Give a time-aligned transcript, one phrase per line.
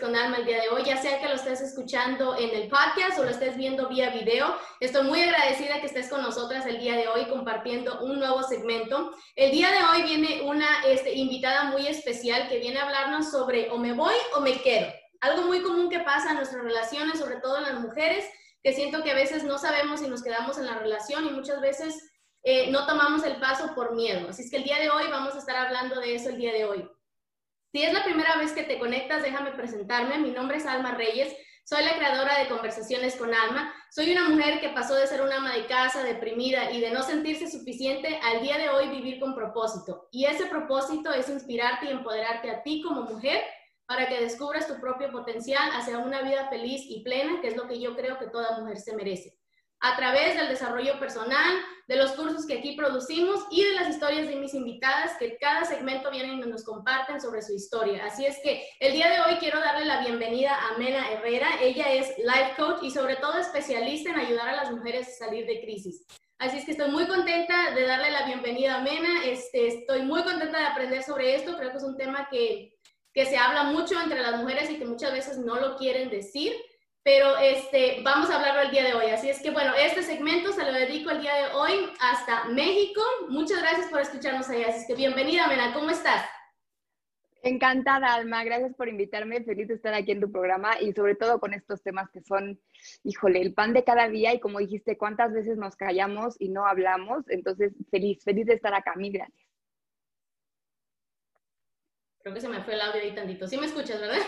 [0.00, 3.18] Con Alma el día de hoy, ya sea que lo estés escuchando en el podcast
[3.18, 4.54] o lo estés viendo vía video.
[4.80, 9.12] Estoy muy agradecida que estés con nosotras el día de hoy compartiendo un nuevo segmento.
[9.34, 13.70] El día de hoy viene una este, invitada muy especial que viene a hablarnos sobre
[13.70, 14.88] o me voy o me quedo.
[15.20, 18.24] Algo muy común que pasa en nuestras relaciones, sobre todo en las mujeres,
[18.62, 21.60] que siento que a veces no sabemos si nos quedamos en la relación y muchas
[21.60, 24.28] veces eh, no tomamos el paso por miedo.
[24.28, 26.52] Así es que el día de hoy vamos a estar hablando de eso el día
[26.52, 26.88] de hoy.
[27.72, 30.18] Si es la primera vez que te conectas, déjame presentarme.
[30.18, 31.34] Mi nombre es Alma Reyes.
[31.64, 33.74] Soy la creadora de Conversaciones con Alma.
[33.90, 37.02] Soy una mujer que pasó de ser una ama de casa, deprimida y de no
[37.02, 40.08] sentirse suficiente al día de hoy vivir con propósito.
[40.10, 43.44] Y ese propósito es inspirarte y empoderarte a ti como mujer
[43.88, 47.66] para que descubras tu propio potencial hacia una vida feliz y plena, que es lo
[47.66, 49.38] que yo creo que toda mujer se merece
[49.80, 51.54] a través del desarrollo personal,
[51.86, 55.64] de los cursos que aquí producimos y de las historias de mis invitadas que cada
[55.64, 58.04] segmento vienen y nos comparten sobre su historia.
[58.04, 61.48] Así es que el día de hoy quiero darle la bienvenida a Mena Herrera.
[61.62, 65.46] Ella es life coach y sobre todo especialista en ayudar a las mujeres a salir
[65.46, 66.04] de crisis.
[66.40, 69.24] Así es que estoy muy contenta de darle la bienvenida a Mena.
[69.24, 71.56] Este, estoy muy contenta de aprender sobre esto.
[71.56, 72.77] Creo que es un tema que,
[73.18, 76.52] que se habla mucho entre las mujeres y que muchas veces no lo quieren decir
[77.02, 79.06] pero este, vamos a hablarlo el día de hoy.
[79.06, 83.00] Así es que bueno, este segmento se lo dedico el día de hoy hasta México.
[83.30, 84.68] Muchas gracias por escucharnos allá.
[84.68, 86.26] Así es que bienvenida, Mena, ¿cómo estás?
[87.42, 88.44] Encantada, Alma.
[88.44, 89.42] Gracias por invitarme.
[89.42, 92.60] Feliz de estar aquí en tu programa y sobre todo con estos temas que son,
[93.04, 96.66] híjole, el pan de cada día y como dijiste, cuántas veces nos callamos y no
[96.66, 97.24] hablamos.
[97.30, 98.94] Entonces, feliz, feliz de estar acá.
[98.96, 99.47] Mil gracias.
[102.20, 103.46] Creo que se me fue el audio ahí tantito.
[103.46, 104.18] ¿Sí me escuchas, verdad?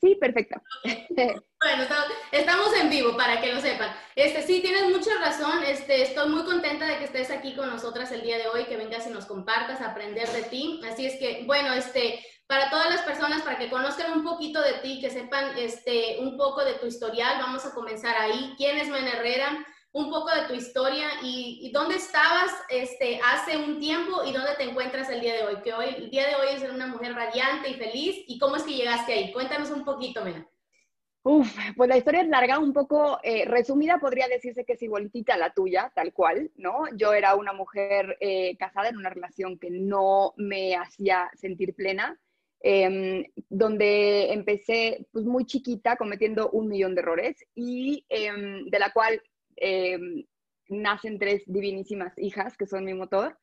[0.00, 0.60] Sí, perfecto.
[1.64, 1.84] Bueno,
[2.30, 3.88] estamos en vivo para que lo sepan.
[4.14, 5.62] Este, sí, tienes mucha razón.
[5.62, 8.76] Este, estoy muy contenta de que estés aquí con nosotras el día de hoy, que
[8.76, 10.82] vengas y nos compartas, aprender de ti.
[10.86, 14.74] Así es que, bueno, este, para todas las personas, para que conozcan un poquito de
[14.74, 18.52] ti, que sepan este, un poco de tu historial, vamos a comenzar ahí.
[18.58, 19.64] ¿Quién es Men Herrera?
[19.94, 24.64] Un poco de tu historia y, dónde estabas este, hace un tiempo y dónde te
[24.64, 25.62] encuentras el día de hoy.
[25.62, 28.24] Que hoy, el día de hoy es una mujer radiante y feliz.
[28.26, 29.32] ¿Y cómo es que llegaste ahí?
[29.32, 30.46] Cuéntanos un poquito, Mena.
[31.22, 35.38] Uf, pues la historia es larga, un poco eh, resumida, podría decirse que es igualitita
[35.38, 36.84] la tuya, tal cual, ¿no?
[36.96, 42.20] Yo era una mujer eh, casada en una relación que no me hacía sentir plena,
[42.60, 48.90] em, donde empecé pues muy chiquita cometiendo un millón de errores y em, de la
[48.90, 49.22] cual
[49.56, 50.24] Em,
[50.68, 53.38] nacen tres divinísimas hijas que son mi motor.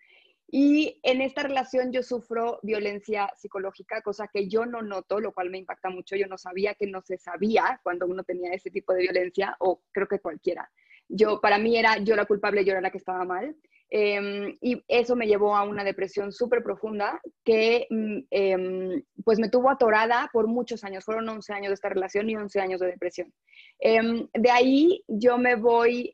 [0.54, 5.50] Y en esta relación yo sufro violencia psicológica, cosa que yo no noto, lo cual
[5.50, 6.18] me impacta mucho.
[6.18, 9.82] Yo no sabía que no se sabía cuando uno tenía ese tipo de violencia, o
[9.94, 10.70] creo que cualquiera.
[11.08, 13.56] Yo, para mí era yo la culpable, yo era la que estaba mal.
[13.94, 19.70] Em, y eso me llevó a una depresión súper profunda que em, pues me tuvo
[19.70, 21.04] atorada por muchos años.
[21.04, 23.34] Fueron 11 años de esta relación y 11 años de depresión.
[23.80, 26.14] Em, de ahí yo me voy,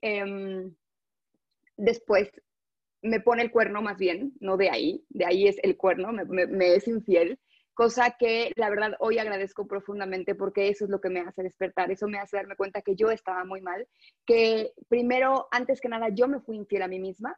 [1.77, 2.31] después
[3.03, 6.25] me pone el cuerno más bien, no de ahí, de ahí es el cuerno, me,
[6.47, 7.39] me es infiel
[7.77, 11.91] cosa que la verdad hoy agradezco profundamente porque eso es lo que me hace despertar,
[11.91, 13.87] eso me hace darme cuenta que yo estaba muy mal,
[14.25, 17.37] que primero, antes que nada, yo me fui infiel a mí misma,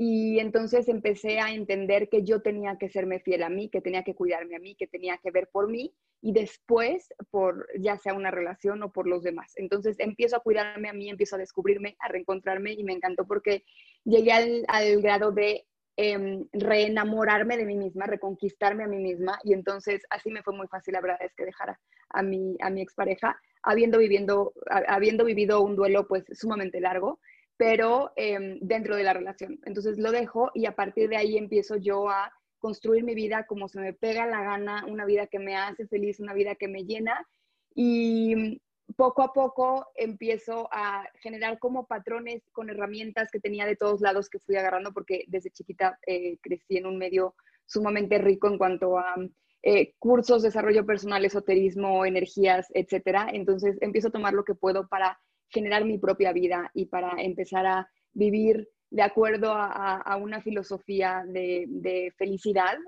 [0.00, 4.04] y entonces empecé a entender que yo tenía que serme fiel a mí, que tenía
[4.04, 8.14] que cuidarme a mí, que tenía que ver por mí y después por ya sea
[8.14, 9.54] una relación o por los demás.
[9.56, 13.64] Entonces empiezo a cuidarme a mí, empiezo a descubrirme, a reencontrarme y me encantó porque
[14.04, 20.02] llegué al, grado de eh, reenamorarme de mí misma, reconquistarme a mí misma y entonces
[20.10, 21.80] así me fue muy fácil, la verdad es que dejara
[22.10, 24.52] a mi, a mi expareja, habiendo, viviendo,
[24.86, 27.18] habiendo vivido un duelo pues sumamente largo
[27.58, 29.60] pero em, dentro de la relación.
[29.66, 33.68] Entonces lo dejo y a partir de ahí empiezo yo a construir mi vida como
[33.68, 36.84] se me pega la gana, una vida que me hace feliz, una vida que me
[36.84, 37.26] llena
[37.74, 38.60] y
[38.96, 44.30] poco a poco empiezo a generar como patrones con herramientas que tenía de todos lados
[44.30, 47.34] que fui agarrando porque desde chiquita eh, crecí en un medio
[47.66, 49.14] sumamente rico en cuanto a
[49.62, 53.28] eh, cursos, desarrollo personal, esoterismo, energías, etcétera.
[53.32, 57.66] Entonces empiezo a tomar lo que puedo para generar mi propia vida y para empezar
[57.66, 62.78] a vivir de acuerdo a, una filosofía de, felicidad.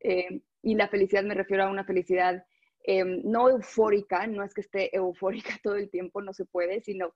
[0.00, 2.44] Eh, y la felicidad me refiero a una felicidad
[2.82, 7.14] em, no eufórica, no es que esté eufórica todo el tiempo, no se puede, sino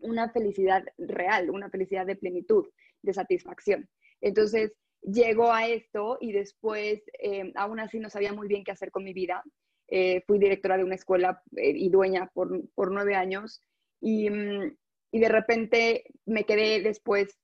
[0.00, 2.68] una felicidad real, una felicidad de plenitud,
[3.02, 3.88] de satisfacción.
[4.20, 4.72] Entonces,
[5.02, 9.04] llego a esto y después, em, aún así no sabía muy bien qué hacer con
[9.04, 9.42] mi vida.
[9.88, 13.60] Eh, fui directora de una escuela eh, y dueña por, nueve años
[14.02, 14.76] y, mm,
[15.12, 17.38] y, de repente me quedé después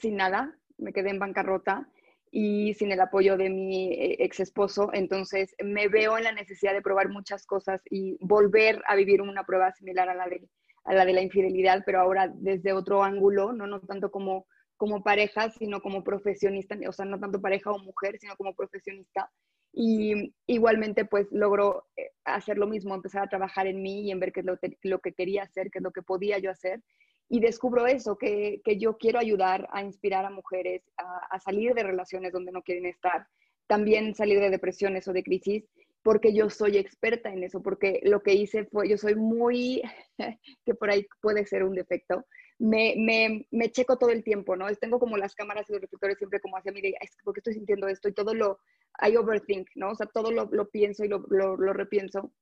[0.00, 1.88] sin nada, me quedé en bancarrota
[2.30, 4.90] y sin el apoyo de mi eh, ex esposo.
[4.92, 9.44] Entonces me veo en la necesidad de probar muchas cosas y volver a vivir una
[9.44, 10.48] prueba similar a la de,
[10.84, 14.46] a la, de la infidelidad, pero ahora desde otro ángulo, no, no tanto como,
[14.76, 19.30] como pareja, sino como profesionista, o sea, no tanto pareja o mujer, sino como profesionista.
[19.78, 24.18] Y igualmente, pues logro eh, hacer lo mismo, empezar a trabajar en mí y en
[24.18, 26.82] ver qué es lo, lo que quería hacer, qué es lo que podía yo hacer.
[27.28, 32.32] Y descubro eso, que, yo quiero ayudar a inspirar a mujeres a, salir de relaciones
[32.32, 33.26] donde no quieren estar,
[33.66, 35.64] también salir de depresiones o de crisis,
[36.02, 39.82] porque yo soy experta en eso, porque lo que hice fue, yo soy muy,
[40.64, 42.24] que por ahí puede ser un defecto,
[42.58, 44.66] me, me, me checo todo el tiempo, ¿no?
[44.76, 47.54] Tengo como las cámaras y los reflectores siempre como hacia mí, de, es porque estoy
[47.54, 48.60] sintiendo esto y todo lo,
[49.00, 49.90] I overthink, ¿no?
[49.90, 52.32] O sea, todo lo, lo pienso y lo, lo, lo repienso.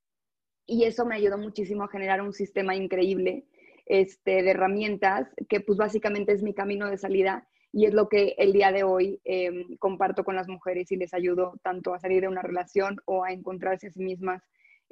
[0.66, 3.46] Y eso me ayudó muchísimo a generar un sistema increíble
[3.86, 8.34] este, de herramientas, que pues básicamente es mi camino de salida y es lo que
[8.38, 12.22] el día de hoy em, comparto con las mujeres y les ayudo tanto a salir
[12.22, 14.42] de una relación o a encontrarse a sí mismas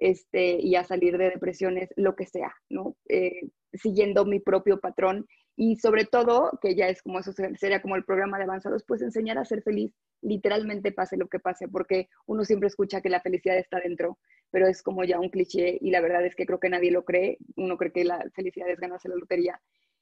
[0.02, 2.96] este, y a salir de depresiones, lo que sea, ¿no?
[3.08, 7.94] Eh, siguiendo mi propio patrón y sobre todo, que ya es como eso sería como
[7.94, 12.08] el programa de avanzados, pues enseñar a ser feliz, literalmente pase lo que pase, porque
[12.26, 14.18] uno siempre escucha que la felicidad está dentro,
[14.50, 17.04] pero es como ya un cliché y la verdad es que creo que nadie lo
[17.04, 19.60] cree, uno cree que la felicidad es ganarse la lotería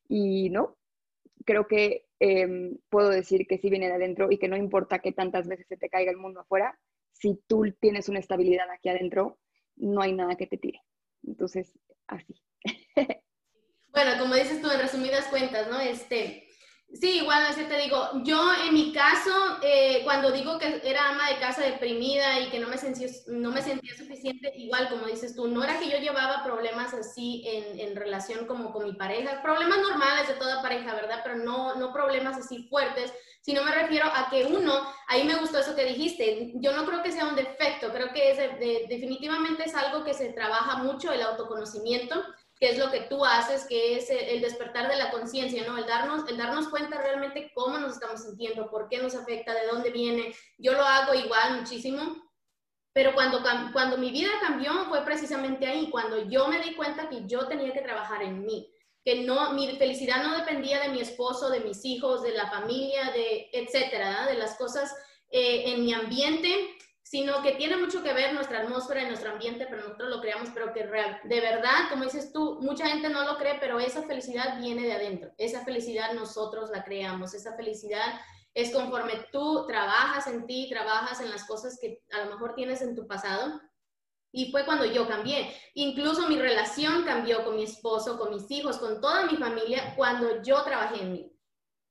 [0.09, 0.79] y no,
[1.45, 5.13] creo que em, puedo decir que sí viene de adentro y que no importa que
[5.13, 6.79] tantas veces se te caiga el mundo afuera,
[7.13, 9.39] si tú tienes una estabilidad aquí adentro,
[9.77, 10.83] no hay nada que te tire.
[11.23, 12.43] Entonces, así.
[13.93, 15.81] Bueno, como dices tú, en resumidas cuentas, ¿no?
[15.81, 16.47] Este,
[16.93, 21.29] sí, igual, así te digo, yo en mi caso, eh, cuando digo que era ama
[21.29, 25.35] de casa deprimida y que no me, sentía, no me sentía suficiente, igual, como dices
[25.35, 29.43] tú, no era que yo llevaba problemas así en, en relación como con mi pareja,
[29.43, 31.21] problemas normales de toda pareja, ¿verdad?
[31.25, 35.59] Pero no, no problemas así fuertes, sino me refiero a que uno, ahí me gustó
[35.59, 39.75] eso que dijiste, yo no creo que sea un defecto, creo que es, definitivamente es
[39.75, 42.23] algo que se trabaja mucho, el autoconocimiento,
[42.59, 45.79] que es lo que tú haces, que es el despertar de la conciencia, ¿no?
[45.79, 49.67] El darnos, el darnos cuenta realmente cómo nos estamos sintiendo, por qué nos afecta, de
[49.67, 50.35] dónde viene.
[50.59, 52.31] Yo lo hago igual muchísimo,
[52.93, 53.43] pero cuando,
[53.73, 57.73] cuando mi vida cambió fue precisamente ahí, cuando yo me di cuenta que yo tenía
[57.73, 58.71] que trabajar en mí,
[59.05, 63.11] que no, mi felicidad no dependía de mi esposo, de mis hijos, de la familia,
[63.13, 64.95] de etcétera, de las cosas
[65.31, 66.49] eh, en mi ambiente,
[67.03, 70.51] sino que tiene mucho que ver nuestra atmósfera y nuestro ambiente, pero nosotros lo creamos,
[70.55, 74.61] pero que de verdad, como dices tú, mucha gente no lo cree, pero esa felicidad
[74.61, 78.21] viene de adentro, esa felicidad nosotros la creamos, esa felicidad
[78.55, 82.83] es conforme tú trabajas en ti, trabajas en las cosas que a lo mejor tienes
[82.83, 83.61] en tu pasado.
[84.33, 85.55] Y fue cuando yo cambié.
[85.75, 90.43] Incluso mi relación cambió con mi esposo, con mis hijos, con toda mi familia, cuando
[90.43, 91.33] yo trabajé en mí.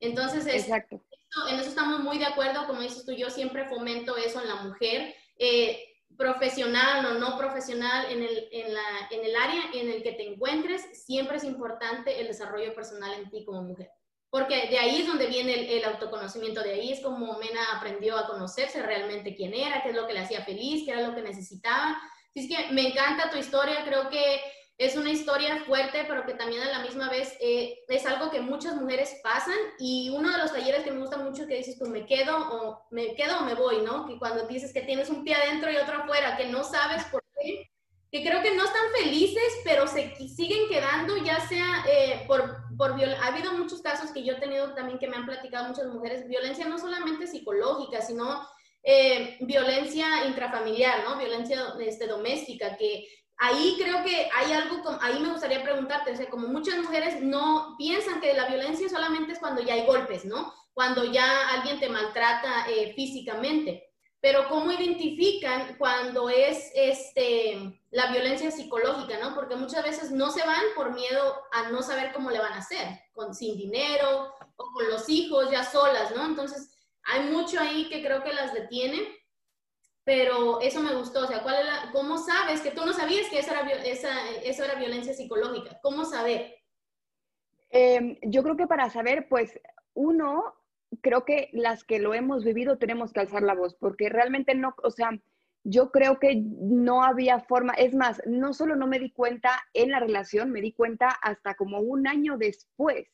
[0.00, 1.02] Entonces, Exacto
[1.48, 4.56] en eso estamos muy de acuerdo, como dices tú, yo siempre fomento eso en la
[4.56, 5.84] mujer, eh,
[6.16, 10.26] profesional o no profesional, en el, en, la, en el área en el que te
[10.26, 13.90] encuentres, siempre es importante el desarrollo personal en ti como mujer.
[14.28, 18.16] Porque de ahí es donde viene el, el, autoconocimiento, de ahí es como Mena aprendió
[18.16, 21.14] a conocerse realmente quién era, qué es lo que le hacía feliz, qué era lo
[21.14, 22.00] que necesitaba.
[22.36, 24.40] Así que me encanta tu historia, creo que
[24.80, 28.40] es una historia fuerte, pero que también a la misma vez eh, es algo que
[28.40, 29.58] muchas mujeres pasan.
[29.78, 32.34] Y uno de los talleres que me gusta mucho es que dices, pues me quedo
[32.38, 34.06] o me quedo o me voy, ¿no?
[34.06, 37.22] Que cuando dices que tienes un pie adentro y otro afuera, que no sabes por
[37.38, 37.70] qué,
[38.10, 42.92] que creo que no están felices, pero se siguen quedando, ya sea eh, por, por
[42.92, 46.26] ha habido muchos casos que yo he tenido también que me han platicado muchas mujeres,
[46.26, 48.48] violencia no solamente psicológica, sino
[48.82, 51.18] eh, violencia intrafamiliar, ¿no?
[51.18, 53.06] Violencia este, doméstica, que
[53.36, 57.74] ahí creo que hay algo, ahí me gustaría preguntarte, o sea, como muchas mujeres no
[57.78, 60.54] piensan que la violencia solamente es cuando ya hay golpes, ¿no?
[60.72, 63.86] Cuando ya alguien te maltrata eh, físicamente.
[64.22, 69.34] Pero ¿cómo identifican cuando es este, la violencia psicológica, ¿no?
[69.34, 72.58] Porque muchas veces no se van por miedo a no saber cómo le van a
[72.58, 76.26] hacer, con, sin dinero o con los hijos ya solas, ¿no?
[76.26, 76.70] Entonces,
[77.12, 79.20] hay mucho ahí que creo que las detiene
[80.04, 81.56] pero eso me gustó, o sea, ¿cuál
[81.92, 85.78] ¿cómo sabes que tú no sabías que eso era, esa, era violencia psicológica?
[85.82, 86.56] ¿Cómo saber?
[87.68, 89.60] Em, yo creo que para saber, pues,
[89.94, 90.54] uno,
[91.00, 94.74] creo que las que lo hemos vivido tenemos que alzar la voz, porque realmente no,
[94.82, 95.10] o sea,
[95.62, 99.90] yo creo que no había forma, es más, no solo no me di cuenta en
[99.90, 103.06] la relación, me di cuenta hasta como un año después.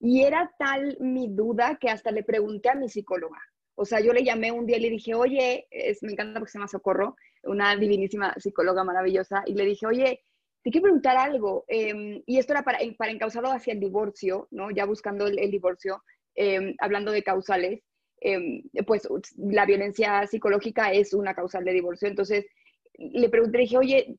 [0.00, 3.38] Y era tal mi duda que hasta le pregunté a mi psicóloga.
[3.76, 6.52] O sea, yo le llamé un día y le dije, oye, es, me encanta porque
[6.52, 10.20] se llama Socorro, una divinísima psicóloga maravillosa, y le dije, oye,
[10.62, 11.64] te quiero preguntar algo.
[11.68, 13.12] Em, y esto era para, para
[13.54, 14.70] hacia el divorcio, ¿no?
[14.70, 16.02] Ya buscando el, divorcio,
[16.34, 17.80] em, hablando de causales.
[18.20, 22.08] Em, pues la violencia psicológica es una causal de divorcio.
[22.08, 22.46] Entonces,
[22.96, 24.16] le pregunté, dije, oye,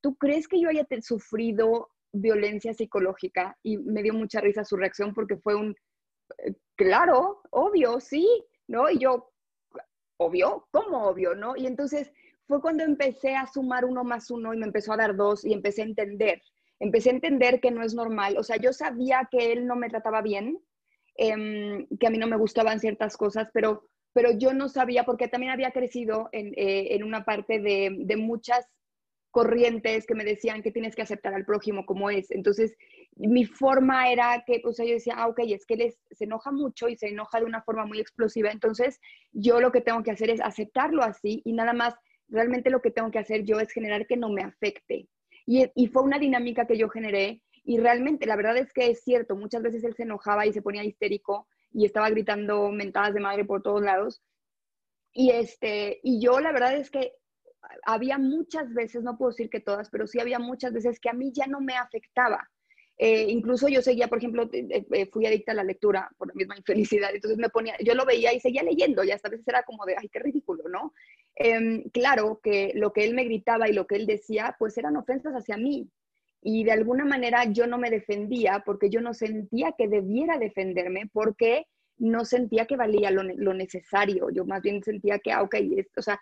[0.00, 3.56] ¿tú crees que yo haya sufrido violencia psicológica?
[3.62, 5.76] Y me dio mucha risa su reacción porque fue un,
[6.38, 8.26] eh, claro, obvio, sí,
[8.66, 8.90] ¿no?
[8.90, 9.30] Y yo,
[10.18, 11.56] obvio, ¿cómo obvio, no?
[11.56, 12.12] Y entonces
[12.46, 15.52] fue cuando empecé a sumar uno más uno y me empezó a dar dos y
[15.52, 16.42] empecé a entender.
[16.80, 18.36] Empecé a entender que no es normal.
[18.38, 20.58] O sea, yo sabía que él no me trataba bien,
[21.20, 25.26] Em, que a mí no me gustaban ciertas cosas, pero, pero yo no sabía, porque
[25.26, 28.68] también había crecido en, eh, en una parte de, de, muchas
[29.30, 32.30] corrientes que me decían que tienes que aceptar al prójimo como es.
[32.30, 32.76] Entonces,
[33.16, 36.50] mi forma era que, o sea, yo decía, ah, ok, es que él se enoja
[36.52, 39.00] mucho y se enoja de una forma muy explosiva, entonces
[39.32, 41.94] yo lo que tengo que hacer es aceptarlo así y nada más,
[42.28, 45.08] realmente lo que tengo que hacer yo es generar que no me afecte.
[45.46, 49.02] Y, y fue una dinámica que yo generé y realmente, la verdad es que es
[49.02, 53.20] cierto, muchas veces él se enojaba y se ponía histérico y estaba gritando mentadas de
[53.20, 54.22] madre por todos lados.
[55.12, 57.12] Y, este, y yo la verdad es que
[57.84, 61.14] había muchas veces, no puedo decir que todas, pero sí había muchas veces que a
[61.14, 62.48] mí ya no me afectaba.
[63.00, 66.56] Eh, incluso yo seguía, por ejemplo, eh, fui adicta a la lectura por la misma
[66.58, 69.84] infelicidad, entonces me ponía, yo lo veía y seguía leyendo y hasta veces era como
[69.86, 70.92] de, ay, qué ridículo, ¿no?
[71.36, 74.96] Em, claro que lo que él me gritaba y lo que él decía, pues eran
[74.96, 75.88] ofensas hacia mí,
[76.40, 81.10] y de alguna manera yo no me defendía porque yo no sentía que debiera defenderme
[81.12, 84.30] porque no sentía que valía lo, necesario.
[84.30, 85.56] Yo más bien sentía que, ah, ok,
[85.96, 86.20] o sea,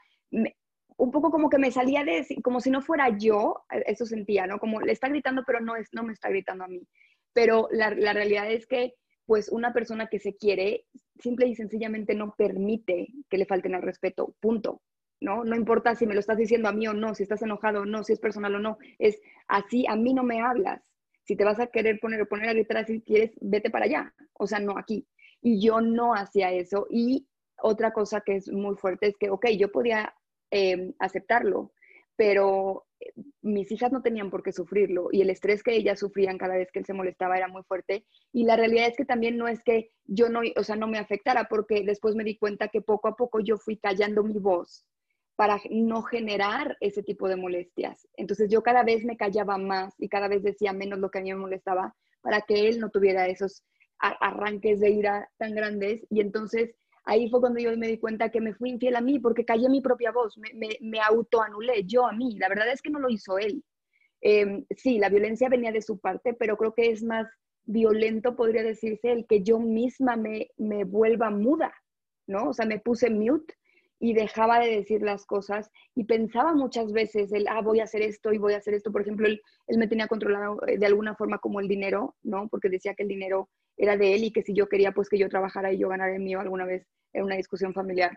[0.97, 4.47] un poco como que me salía de, como si no fuera yo, eh, eso sentía,
[4.47, 4.59] ¿no?
[4.59, 6.87] Como le está gritando, pero no, es, no me está gritando a mí.
[7.33, 8.95] Pero la, la realidad es que,
[9.27, 10.87] pues, una persona que se quiere,
[11.19, 14.83] simple y sencillamente no permite que le falten al respeto, punto.
[15.21, 15.45] ¿no?
[15.45, 17.87] No importa si me lo estás diciendo a mí o no, si estás enojado o
[17.87, 20.83] no, si es personal o no, es así, a mí no me hablas.
[21.25, 24.47] Si te vas a querer poner, poner a gritar así, quieres, vete para allá, o
[24.47, 25.07] sea, no aquí.
[25.43, 26.87] Y yo no hacía eso.
[26.91, 27.27] Y
[27.59, 30.15] otra cosa que es muy fuerte es que, ok, yo podía
[30.51, 31.73] em, aceptarlo,
[32.17, 33.13] pero eh,
[33.43, 36.71] mis hijas no tenían por qué sufrirlo y el estrés que ellas sufrían cada vez
[36.73, 39.63] que él se molestaba era muy fuerte y la realidad es que también no es
[39.63, 43.09] que yo no, o sea, no me afectara porque después me di cuenta que poco
[43.09, 44.87] a poco yo fui callando mi voz
[45.37, 48.09] para no generar ese tipo de molestias.
[48.17, 51.23] Entonces yo cada vez me callaba más y cada vez decía menos lo que a
[51.23, 53.63] mí me molestaba para que él no tuviera esos
[53.99, 56.07] arranques de ira tan grandes.
[56.11, 56.75] Y entonces
[57.07, 59.69] ahí fue cuando yo me di cuenta que me fui infiel a mí porque callé
[59.69, 62.37] mi propia voz, me, me, autoanulé yo a mí.
[62.39, 63.65] La verdad es que no lo hizo él.
[64.21, 67.27] Em, sí, la violencia venía de su parte, pero creo que es más
[67.65, 71.73] violento, podría decirse, el que yo misma me, me vuelva muda,
[72.27, 72.51] ¿no?
[72.51, 73.55] O sea, me puse mute
[73.99, 78.03] y dejaba de decir las cosas y pensaba muchas veces el, ah, voy a hacer
[78.03, 78.93] esto y voy a hacer esto.
[78.93, 82.49] Por ejemplo, él, él me tenía controlado eh, de alguna forma como el dinero, ¿no?
[82.49, 85.19] Porque decía que el dinero era de él y que si yo quería, pues que
[85.19, 88.17] yo trabajara y yo ganara el mío alguna vez en una discusión familiar,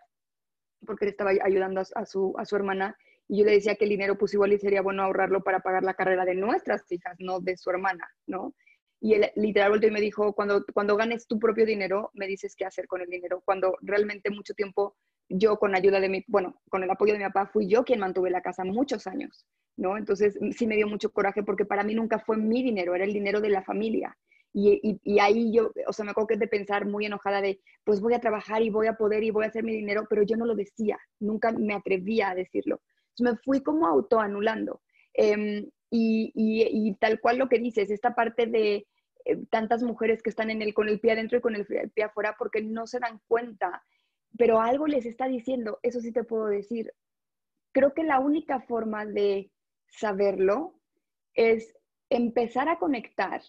[0.86, 2.96] porque él estaba ayudando a, su, a su hermana.
[3.28, 5.94] Y yo le decía que el dinero, pues igual sería bueno ahorrarlo para pagar la
[5.94, 8.56] carrera de nuestras hijas, no de su hermana, ¿no?
[9.02, 12.56] Y él literal volteó y me dijo, cuando, cuando ganes tu propio dinero, me dices
[12.56, 13.42] qué hacer con el dinero.
[13.46, 14.98] Cuando realmente mucho tiempo
[15.30, 18.00] yo con ayuda de mi, bueno, con el apoyo de mi papá, fui yo quien
[18.00, 19.46] mantuve la casa muchos años,
[19.78, 19.96] ¿no?
[19.98, 23.14] Entonces sí me dio mucho coraje porque para mí nunca fue mi dinero, era el
[23.14, 24.18] dinero de la familia.
[24.52, 28.02] Y, y, ahí yo, o sea, me acuerdo que de pensar muy enojada de, pues
[28.02, 30.38] voy a trabajar y voy a poder y voy a hacer mi dinero, pero yo
[30.38, 32.82] no lo decía, nunca me atrevía a decirlo.
[33.10, 34.82] Entonces me fui como autoanulando.
[35.14, 38.88] Eh, y, y, tal cual lo que dices, esta parte de
[39.26, 42.04] eh, tantas mujeres que están en el, con el pie adentro y con el pie
[42.04, 43.84] afuera porque no se dan cuenta
[44.38, 46.94] pero algo les está diciendo, eso sí te puedo decir.
[47.72, 49.52] Creo que la única forma de
[49.88, 50.76] saberlo
[51.34, 51.76] es
[52.10, 53.42] empezar a conectar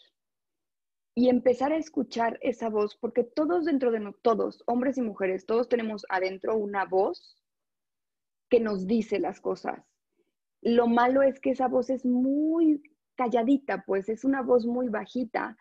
[1.14, 5.46] y empezar a escuchar esa voz, porque todos dentro de nosotros, todos, hombres y mujeres,
[5.46, 7.36] todos tenemos adentro una voz
[8.48, 9.84] que nos dice las cosas.
[10.62, 12.82] Lo malo es que esa voz es muy
[13.16, 15.56] calladita, pues es una voz muy bajita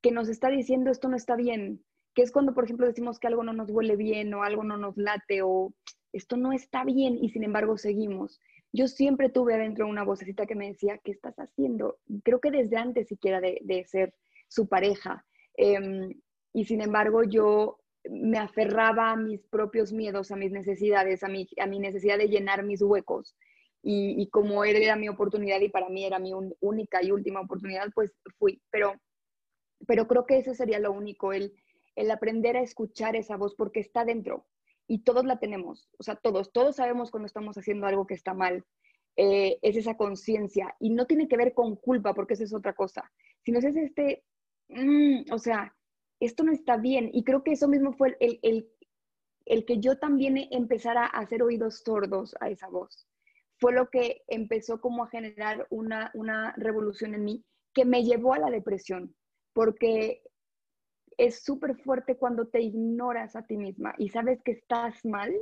[0.00, 1.82] que nos está diciendo esto no está bien,
[2.14, 4.76] que es cuando, por ejemplo, decimos que algo no nos huele bien o algo no
[4.76, 5.72] nos late o
[6.12, 8.40] esto no está bien y sin embargo seguimos.
[8.72, 11.98] Yo siempre tuve adentro una vocecita que me decía, ¿qué estás haciendo?
[12.22, 14.14] Creo que desde antes siquiera de, ser
[14.48, 15.24] su pareja.
[15.56, 16.10] Em,
[16.52, 17.78] y sin embargo yo
[18.10, 22.28] me aferraba a mis propios miedos, a mis necesidades, a mi, a mi necesidad de
[22.28, 23.36] llenar mis huecos.
[23.86, 28.14] Y, como era mi oportunidad y para mí era mi única y última oportunidad, pues
[28.38, 28.62] fui.
[28.70, 28.94] Pero,
[29.86, 31.52] pero creo que eso sería lo único, el,
[31.94, 34.46] el aprender a escuchar esa voz porque está dentro
[34.86, 38.34] y todos la tenemos, o sea, todos, todos sabemos cuando estamos haciendo algo que está
[38.34, 38.64] mal.
[39.16, 42.72] Eh, es esa conciencia y no tiene que ver con culpa porque esa es otra
[42.72, 43.12] cosa,
[43.44, 44.24] sino es este,
[44.74, 45.74] mm, o sea,
[46.20, 48.68] esto no está bien y creo que eso mismo fue el, el,
[49.46, 53.06] el que yo también empezara a hacer oídos sordos a esa voz.
[53.58, 58.34] Fue lo que empezó como a generar una, una revolución en mí que me llevó
[58.34, 59.14] a la depresión,
[59.52, 60.22] porque
[61.16, 65.32] es súper fuerte cuando te ignoras a ti misma y sabes que estás mal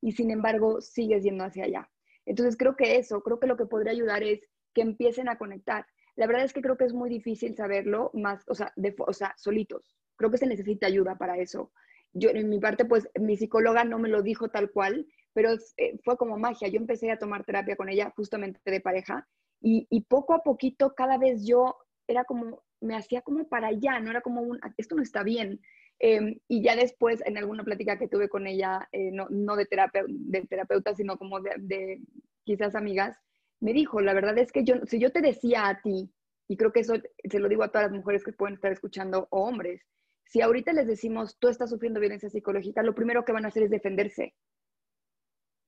[0.00, 1.90] y sin embargo sigues yendo hacia allá.
[2.26, 4.40] Entonces creo que eso, creo que lo que podría ayudar es
[4.74, 5.86] que empiecen a conectar.
[6.20, 9.12] La verdad es que creo que es muy difícil saberlo más, o sea, de, o
[9.14, 9.96] sea, solitos.
[10.16, 11.72] Creo que se necesita ayuda para eso.
[12.12, 15.98] Yo, en mi parte, pues mi psicóloga no me lo dijo tal cual, pero eh,
[16.04, 16.68] fue como magia.
[16.68, 19.26] Yo empecé a tomar terapia con ella justamente de pareja
[19.62, 23.98] y, y poco a poquito, cada vez yo era como me hacía como para allá,
[24.00, 25.62] no era como un, esto no está bien.
[25.98, 29.66] Em, y ya después, en alguna plática que tuve con ella, eh, no, no de,
[30.06, 32.02] de terapeuta, sino como de,
[32.44, 33.16] quizás amigas,
[33.60, 36.10] me dijo, la verdad es que yo, si yo te decía a ti,
[36.48, 39.28] y creo que eso se lo digo a todas las mujeres que pueden estar escuchando,
[39.30, 39.82] o hombres,
[40.24, 43.64] si ahorita les decimos, tú estás sufriendo violencia psicológica, lo primero que van a hacer
[43.64, 44.34] es defenderse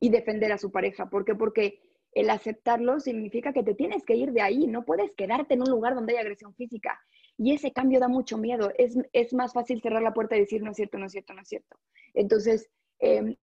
[0.00, 1.10] y defender a su pareja.
[1.10, 1.34] ¿Por qué?
[1.34, 1.80] Porque
[2.12, 5.70] el aceptarlo significa que te tienes que ir de ahí, no puedes quedarte en un
[5.70, 7.00] lugar donde hay agresión física.
[7.38, 8.70] Y ese cambio da mucho miedo.
[8.78, 11.34] Es, es más fácil cerrar la puerta y decir, no es cierto, no es cierto,
[11.34, 11.78] no es cierto.
[12.14, 13.36] Entonces, em,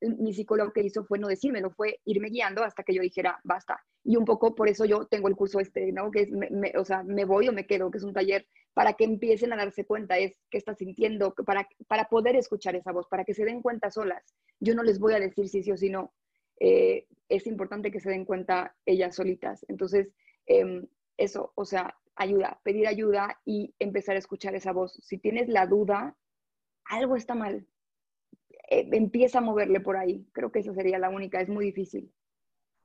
[0.00, 3.82] mi psicólogo que hizo fue no decírmelo, fue irme guiando hasta que yo dijera, basta.
[4.04, 6.10] Y un poco por eso yo tengo el curso este, ¿no?
[6.10, 8.92] Que es, me, o sea, me voy o me quedo, que es un taller para
[8.92, 13.08] que empiecen a darse cuenta, es que está sintiendo, para, para poder escuchar esa voz,
[13.08, 14.34] para que se den cuenta solas.
[14.60, 16.12] Yo no les voy a decir sí, sí o sí no,
[16.60, 19.64] eh, es importante que se den cuenta ellas solitas.
[19.68, 20.08] Entonces,
[20.46, 24.98] em, eso, o sea, ayuda, pedir ayuda y empezar a escuchar esa voz.
[25.02, 26.16] Si tienes la duda,
[26.84, 27.66] algo está mal.
[28.70, 30.26] Eh, empieza a moverle por ahí.
[30.32, 32.12] Creo que esa sería la única, es muy difícil.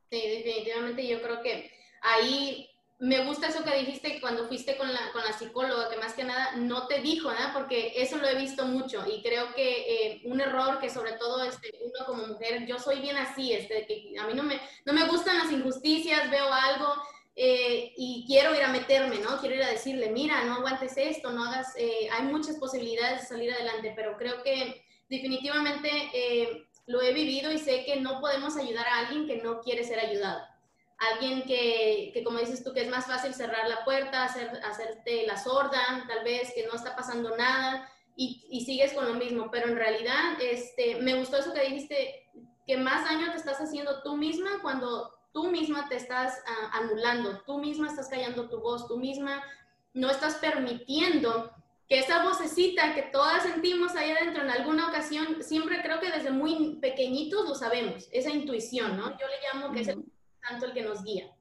[0.10, 2.70] Sí, definitivamente yo creo que ahí
[3.00, 6.24] me gusta eso que dijiste cuando fuiste con la, con la psicóloga, que más que
[6.24, 10.22] nada no te dijo, nada, porque eso lo he visto mucho y creo que eh,
[10.24, 14.14] un error que sobre todo este, uno como mujer, yo soy bien así, este, que
[14.18, 16.94] a mí no me, no me gustan las injusticias, veo algo
[17.36, 19.38] eh, y quiero ir a meterme, ¿no?
[19.40, 23.28] Quiero ir a decirle, mira, no aguantes esto, no hagas, eh, hay muchas posibilidades de
[23.28, 28.88] salir adelante, pero creo que definitivamente lo he vivido y sé que no podemos ayudar
[28.88, 30.42] a alguien que no quiere ser ayudado.
[31.12, 35.26] Alguien que, que, como dices tú, que es más fácil cerrar la puerta, hacer, hacerte
[35.28, 39.50] la sorda, tal vez que no está pasando nada y, y, sigues con lo mismo,
[39.52, 42.30] pero en realidad este, me gustó eso que dijiste,
[42.66, 47.42] que más daño te estás haciendo tú misma cuando tú misma te estás ah, anulando,
[47.46, 49.44] tú misma estás callando tu voz, tú misma
[49.94, 51.52] no estás permitiendo
[51.88, 56.32] que esa vocecita que todas sentimos ahí adentro en alguna ocasión, siempre creo que desde
[56.32, 59.12] muy pequeñitos lo sabemos, esa intuición, ¿no?
[59.12, 60.04] Yo le llamo que es el
[60.42, 61.32] tanto el que nos guía,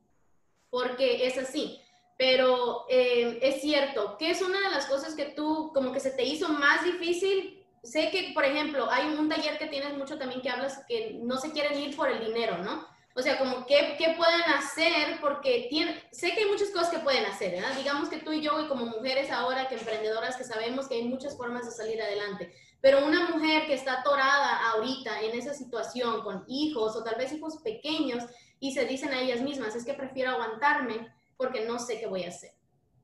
[0.70, 1.80] porque es así.
[2.18, 6.10] Pero eh, es cierto, que es una de las cosas que tú como que se
[6.10, 7.64] te hizo más difícil?
[7.82, 11.38] Sé que, por ejemplo, hay un taller que tienes mucho también que hablas que no
[11.38, 12.86] se quieren ir por el dinero, ¿no?
[13.14, 16.98] O sea, como qué, qué pueden hacer, porque tiene, sé que hay muchas cosas que
[16.98, 17.76] pueden hacer, ¿verdad?
[17.76, 21.04] Digamos que tú y yo, y como mujeres ahora, que emprendedoras, que sabemos que hay
[21.04, 26.22] muchas formas de salir adelante, pero una mujer que está atorada ahorita en esa situación
[26.22, 28.24] con hijos o tal vez hijos pequeños,
[28.62, 32.22] y se dicen a ellas mismas, es que prefiero aguantarme porque no sé qué voy
[32.22, 32.52] a hacer.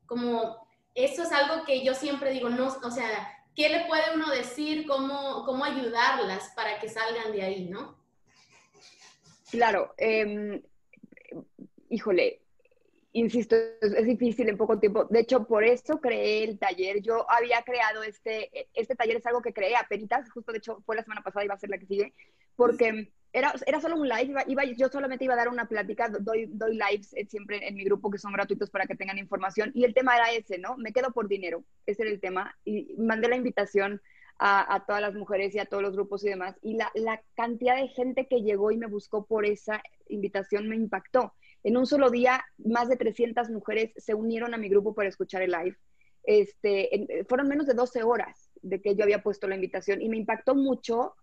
[0.07, 4.31] Como eso es algo que yo siempre digo, no, o sea, ¿qué le puede uno
[4.31, 4.87] decir?
[4.87, 7.98] ¿Cómo, cómo ayudarlas para que salgan de ahí, no?
[9.51, 10.63] Claro, em,
[11.89, 12.43] híjole,
[13.13, 15.05] insisto, es, difícil en poco tiempo.
[15.07, 17.01] De hecho, por eso creé el taller.
[17.01, 20.83] Yo había creado este, este taller, es algo que creé a penitas, justo de hecho
[20.85, 22.15] fue la semana pasada y va a ser la que sigue,
[22.57, 26.47] porque era, era solo un live, iba, yo solamente iba a dar una plática, doy,
[26.51, 29.85] doy lives eh, siempre en mi grupo que son gratuitos para que tengan información y
[29.85, 30.77] el tema era ese, ¿no?
[30.79, 34.01] Me quedo por dinero, ese era el tema y mandé la invitación
[34.39, 37.89] a, todas las mujeres y a todos los grupos y demás y la, cantidad de
[37.89, 41.35] gente que llegó y me buscó por esa invitación me impactó.
[41.65, 45.43] En un solo día, más de 300 mujeres se unieron a mi grupo para escuchar
[45.43, 45.77] el live.
[46.23, 50.17] Este, fueron menos de 12 horas de que yo había puesto la invitación y me
[50.17, 51.15] impactó mucho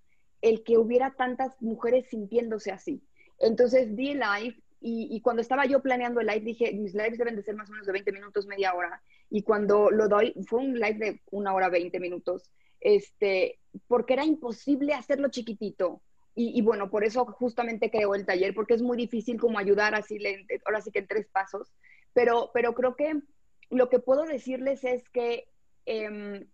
[0.42, 3.02] el que hubiera tantas mujeres sintiéndose así.
[3.40, 7.36] Entonces di el live y, cuando estaba yo planeando el live dije, mis lives deben
[7.36, 9.02] de ser más o menos de 20 minutos, media hora.
[9.32, 12.52] Y cuando lo doy, fue un live de una hora 20 minutos,
[12.86, 16.04] este, porque era imposible hacerlo chiquitito.
[16.38, 20.20] Y, bueno, por eso justamente creo el taller, porque es muy difícil como ayudar así,
[20.66, 21.74] ahora sí que en tres pasos.
[22.14, 23.22] Pero, pero creo que
[23.70, 25.48] lo que puedo decirles es que
[25.86, 26.46] em,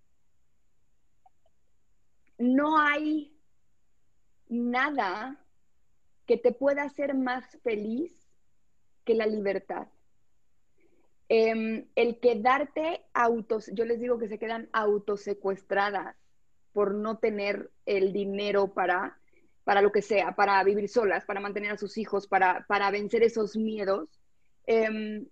[2.37, 3.35] no hay
[4.47, 5.43] nada
[6.27, 8.13] que te pueda hacer más feliz
[9.03, 9.87] que la libertad.
[11.27, 16.20] Em, el quedarte autos, yo les digo que se quedan autosecuestradas
[16.73, 19.17] por no tener el dinero para,
[19.63, 23.23] para lo que sea, para vivir solas, para mantener a sus hijos, para, para vencer
[23.23, 24.09] esos miedos.
[24.65, 25.27] Em,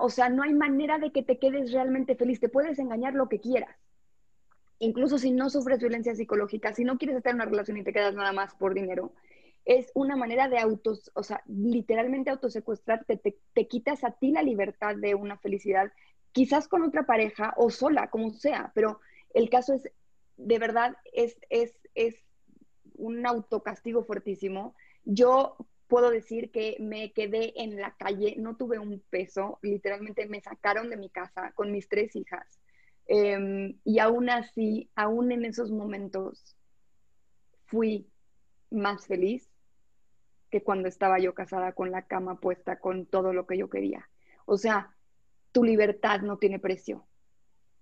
[0.00, 2.40] o sea, no hay manera de que te quedes realmente feliz.
[2.40, 3.76] Te puedes engañar lo que quieras.
[4.78, 7.92] Incluso si no sufres violencia psicológica, si no quieres estar en una relación y te
[7.92, 9.12] quedas nada más por dinero,
[9.64, 14.42] es una manera de autos, o sea, literalmente autosecuestrarte, te, te quitas a ti la
[14.42, 15.92] libertad de una felicidad,
[16.32, 19.00] quizás con otra pareja o sola, como sea, pero
[19.34, 19.90] el caso es,
[20.40, 22.14] de verdad, es, es, es
[22.94, 24.74] un autocastigo fuertísimo.
[25.04, 30.40] Yo puedo decir que me quedé en la calle, no tuve un peso, literalmente me
[30.40, 32.60] sacaron de mi casa con mis tres hijas.
[33.06, 36.56] Em, y aún así, aún en esos momentos,
[37.66, 38.08] fui
[38.70, 39.48] más feliz
[40.50, 44.08] que cuando estaba yo casada con la cama puesta con todo lo que yo quería.
[44.46, 44.94] O sea,
[45.52, 47.06] tu libertad no tiene precio.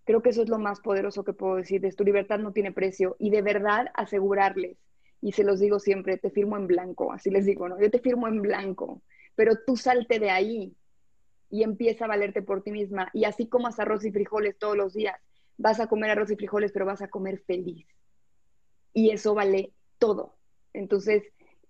[0.09, 1.95] Creo que eso es lo más poderoso que puedo decirles.
[1.95, 3.15] Tu libertad no tiene precio.
[3.19, 4.79] Y de verdad asegurarles,
[5.21, 7.79] y se los digo siempre, te firmo en blanco, así les digo, ¿no?
[7.79, 9.03] Yo te firmo en blanco,
[9.35, 10.75] pero tú salte de ahí
[11.51, 13.11] y empieza a valerte por ti misma.
[13.13, 15.15] Y así comas arroz y frijoles todos los días,
[15.59, 17.87] vas a comer arroz y frijoles, pero vas a comer feliz.
[18.95, 20.39] Y eso vale todo.
[20.73, 21.23] Entonces,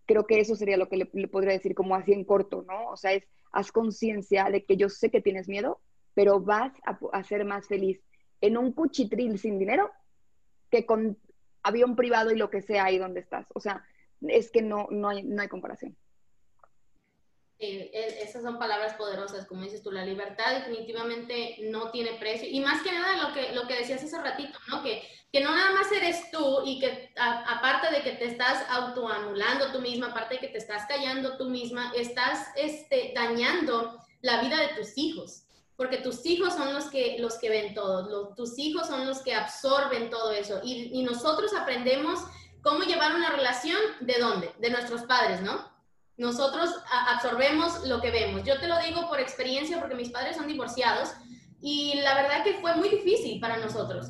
[0.07, 2.91] creo que eso sería lo que le, podría decir como así en corto, ¿no?
[2.91, 5.81] O sea, es, haz conciencia de que yo sé que tienes miedo,
[6.15, 8.01] pero vas a, ser más feliz
[8.41, 9.91] en un cuchitril sin dinero
[10.71, 11.19] que con
[11.63, 13.47] avión privado y lo que sea ahí donde estás.
[13.55, 13.85] O sea,
[14.21, 15.97] es que no, no, hay, no hay comparación.
[17.61, 17.91] Eh,
[18.23, 22.49] esas son palabras poderosas, como dices tú, la libertad definitivamente no tiene precio.
[22.49, 24.83] Y más que nada lo que, lo que decías hace ratito, ¿no?
[24.83, 29.73] Que, que no nada más eres tú y que aparte de que te estás autoanulando
[29.73, 34.57] tú misma, aparte de que te estás callando tú misma, estás este, dañando la vida
[34.61, 35.48] de tus hijos.
[35.79, 39.33] Porque tus hijos son los que, los que ven todo, tus hijos son los que
[39.33, 40.61] absorben todo eso.
[40.65, 42.19] Y, nosotros aprendemos
[42.63, 44.51] cómo llevar una relación de dónde?
[44.59, 45.71] De nuestros padres, ¿no?
[46.17, 46.71] Nosotros
[47.07, 48.43] absorbemos lo que vemos.
[48.43, 51.11] Yo te lo digo por experiencia porque mis padres son divorciados
[51.61, 54.09] y la verdad que fue muy difícil para nosotros.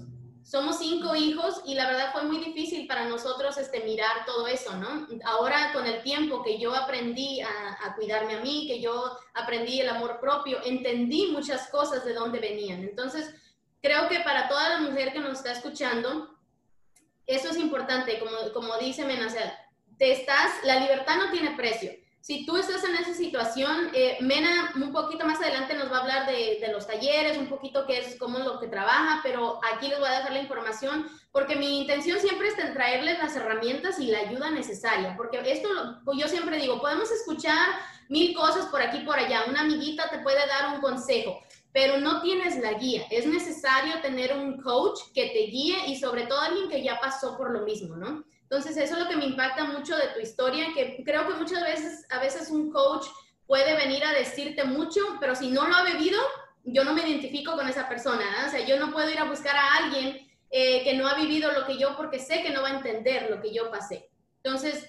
[0.48, 4.74] Somos cinco hijos y la verdad fue muy difícil para nosotros este, mirar todo eso,
[4.78, 5.06] ¿no?
[5.26, 9.78] Ahora con el tiempo que yo aprendí a, a cuidarme a mí, que yo aprendí
[9.78, 12.82] el amor propio, entendí muchas cosas de dónde venían.
[12.82, 13.34] Entonces,
[13.82, 16.34] creo que para toda la mujer que nos está escuchando,
[17.26, 19.52] eso es importante, como, como dice Menacel,
[19.98, 21.92] te estás, la libertad no tiene precio.
[22.20, 26.00] Si tú estás en esa situación, eh, Mena un poquito más adelante nos va a
[26.00, 29.88] hablar de, de, los talleres, un poquito qué es, cómo lo que trabaja, pero aquí
[29.88, 34.06] les voy a dejar la información porque mi intención siempre es traerles las herramientas y
[34.08, 35.68] la ayuda necesaria, porque esto,
[36.16, 37.68] yo siempre digo, podemos escuchar
[38.08, 41.40] mil cosas por aquí por allá, una amiguita te puede dar un consejo,
[41.72, 43.06] pero no tienes la guía.
[43.10, 47.36] Es necesario tener un coach que te guíe y sobre todo alguien que ya pasó
[47.36, 48.24] por lo mismo, ¿no?
[48.50, 51.62] Entonces, eso es lo que me impacta mucho de tu historia, que creo que muchas
[51.62, 53.06] veces, a veces un coach
[53.46, 56.18] puede venir a decirte mucho, pero si no lo ha vivido,
[56.64, 58.24] yo no me identifico con esa persona.
[58.46, 61.52] O sea, yo no puedo ir a buscar a alguien eh, que no ha vivido
[61.52, 64.08] lo que yo, porque sé que no va a entender lo que yo pasé.
[64.42, 64.88] Entonces,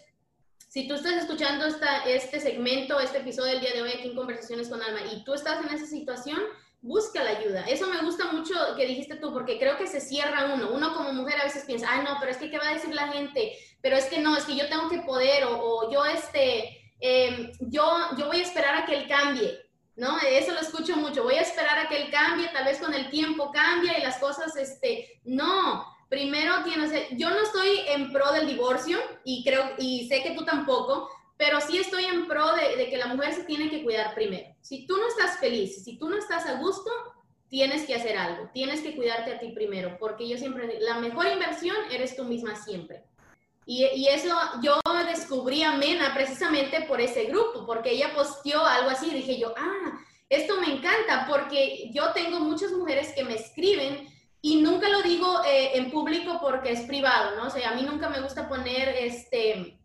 [0.70, 4.16] si tú estás escuchando esta, este segmento, este episodio del día de hoy aquí en
[4.16, 6.40] Conversaciones con Alma, y tú estás en esa situación,
[6.82, 7.62] busca la ayuda.
[7.66, 10.72] Eso me gusta mucho que dijiste tú, porque creo que se cierra uno.
[10.72, 12.94] Uno como mujer a veces piensa, ay, no, pero es que, ¿qué va a decir
[12.94, 13.54] la gente?
[13.82, 17.86] Pero es que no, es que yo tengo que poder, o, yo, este, em, yo,
[18.18, 19.66] yo voy a esperar a que él cambie.
[19.96, 20.18] ¿No?
[20.20, 21.24] Eso lo escucho mucho.
[21.24, 24.18] Voy a esperar a que él cambie, tal vez con el tiempo cambia y las
[24.18, 25.86] cosas, este, no.
[26.08, 30.46] Primero tienes, yo no estoy en pro del divorcio y creo, y sé que tú
[30.46, 34.54] tampoco, pero sí estoy en pro de, que la mujer se tiene que cuidar primero.
[34.60, 36.92] Si tú no estás feliz, si tú no estás a gusto,
[37.48, 41.28] tienes que hacer algo, tienes que cuidarte a ti primero, porque yo siempre, la mejor
[41.28, 43.06] inversión eres tú misma siempre.
[43.66, 49.08] Y, eso yo descubrí a Mena precisamente por ese grupo, porque ella posteó algo así
[49.08, 49.98] y dije yo, ah,
[50.28, 54.10] esto me encanta porque yo tengo muchas mujeres que me escriben
[54.42, 57.48] y nunca lo digo eh, en público porque es privado, ¿no?
[57.48, 59.79] O sea, a mí nunca me gusta poner este,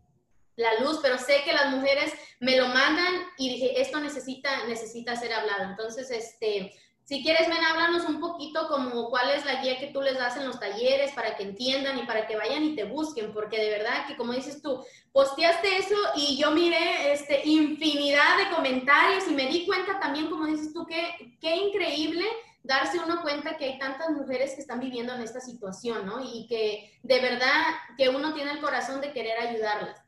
[0.55, 5.15] la luz, pero sé que las mujeres me lo mandan y dije, esto necesita, necesita
[5.15, 5.65] ser hablado.
[5.65, 10.01] Entonces, este, si quieres, ven, háblanos un poquito como cuál es la guía que tú
[10.01, 13.33] les das en los talleres para que entiendan y para que vayan y te busquen,
[13.33, 18.55] porque de verdad que como dices tú, posteaste eso y yo miré este, infinidad de
[18.55, 22.25] comentarios y me di cuenta también, como dices tú, que qué increíble
[22.63, 26.19] darse uno cuenta que hay tantas mujeres que están viviendo en esta situación, ¿no?
[26.19, 27.61] Y que de verdad
[27.97, 30.04] que uno tiene el corazón de querer ayudarlas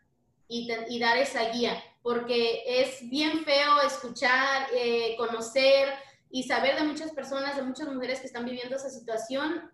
[0.48, 5.94] y, y dar esa guía, porque es bien feo escuchar, eh, conocer
[6.30, 9.72] y saber de muchas personas, de muchas mujeres que están viviendo esa situación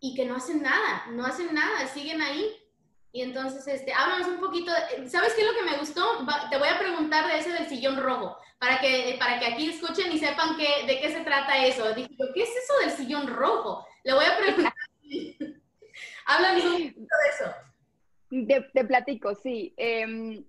[0.00, 2.54] y que no hacen nada, no hacen nada, siguen ahí.
[3.12, 4.70] Y entonces, este, háblanos un poquito,
[5.08, 6.04] ¿sabes qué es lo que me gustó?
[6.50, 10.12] te voy a preguntar de ese del sillón rojo, para que, para que aquí escuchen
[10.12, 11.94] y sepan que, de qué se trata eso.
[11.94, 13.86] Dije, ¿qué es eso del sillón rojo?
[14.04, 14.74] Le voy a preguntar.
[16.26, 17.65] háblanos un poquito de eso.
[18.28, 19.72] Te, platico, sí.
[19.76, 20.44] Em,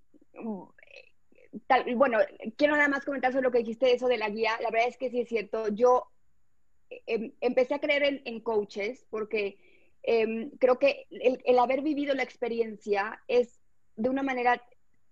[1.95, 2.19] bueno,
[2.55, 4.51] quiero nada más comentar sobre lo que dijiste, eso de la guía.
[4.61, 5.67] La verdad es que sí es cierto.
[5.69, 6.07] Yo
[7.05, 9.57] em, empecé a creer en, coaches porque
[10.03, 13.59] em, creo que el, haber vivido la experiencia es
[13.95, 14.61] de una manera,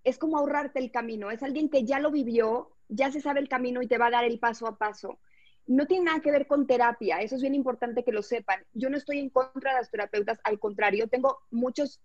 [0.03, 1.29] es como ahorrarte el camino.
[1.29, 4.11] Es alguien que ya lo vivió, ya se sabe el camino y te va a
[4.11, 5.19] dar el paso a paso.
[5.67, 8.63] No tiene nada que ver con terapia, eso es bien importante que lo sepan.
[8.73, 12.01] Yo no estoy en contra de las terapeutas, al contrario, tengo muchos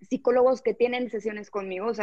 [0.00, 1.94] psicólogos que tienen sesiones conmigo, o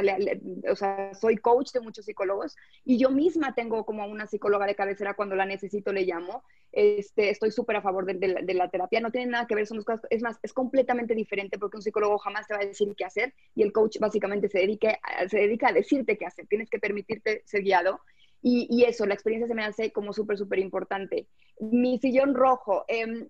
[0.75, 5.13] sea, soy coach de muchos psicólogos y yo misma tengo como una psicóloga de cabecera
[5.13, 6.43] cuando la necesito, le llamo.
[6.71, 9.85] Este, estoy súper a favor de, la, terapia, no tiene nada que ver, son dos
[9.85, 13.05] cosas, es más, es completamente diferente porque un psicólogo jamás te va a decir qué
[13.05, 16.79] hacer y el coach básicamente se, dedique, se dedica a decirte qué hacer, tienes que
[16.79, 18.01] permitirte ser guiado.
[18.41, 21.27] Y, y eso, la experiencia se me hace como súper, súper importante.
[21.59, 23.27] Mi sillón rojo, eh,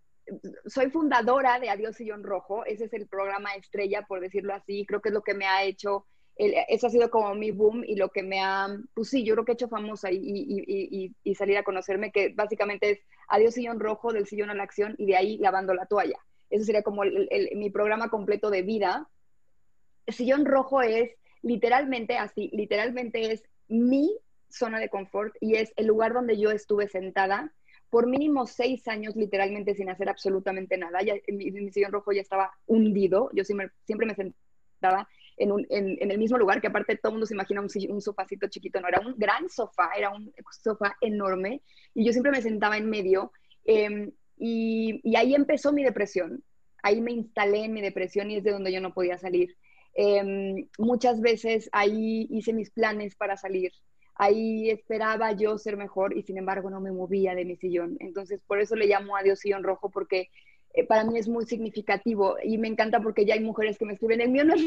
[0.66, 5.02] soy fundadora de Adiós Sillón Rojo, ese es el programa estrella, por decirlo así, creo
[5.02, 8.10] que es lo que me ha hecho, eso ha sido como mi boom y lo
[8.10, 12.12] que me ha, pues sí, yo creo que he hecho famosa y, salir a conocerme,
[12.12, 15.74] que básicamente es Adiós Sillón Rojo, del sillón a la acción y de ahí lavando
[15.74, 16.20] la toalla.
[16.50, 19.10] Eso sería como mi programa completo de vida.
[20.06, 21.12] El sillón rojo es
[21.42, 24.16] literalmente así, literalmente es mi
[24.50, 27.52] zona de confort y es el lugar donde yo estuve sentada
[27.96, 31.02] por mínimo seis años literalmente sin hacer absolutamente nada.
[31.02, 33.30] Ya, mi, mi sillón rojo ya estaba hundido.
[33.32, 37.14] Yo siempre, siempre me sentaba en, un, en, el mismo lugar, que aparte todo el
[37.14, 40.30] mundo se imagina un, un sofacito chiquito, no, era un gran sofá, era un
[40.62, 41.62] sofá enorme,
[41.94, 43.32] y yo siempre me sentaba en medio,
[43.64, 46.44] eh, y, ahí empezó mi depresión,
[46.84, 49.56] ahí me instalé en mi depresión y es de donde yo no podía salir.
[49.96, 53.72] Eh, muchas veces ahí hice mis planes para salir,
[54.16, 57.98] ahí esperaba yo ser mejor y sin embargo no me movía de mi sillón.
[58.00, 60.30] Entonces, por eso le llamo a Dios sillón rojo porque
[60.74, 63.94] eh, para mí es muy significativo y me encanta porque ya hay mujeres que me
[63.94, 64.62] escriben, el mío no es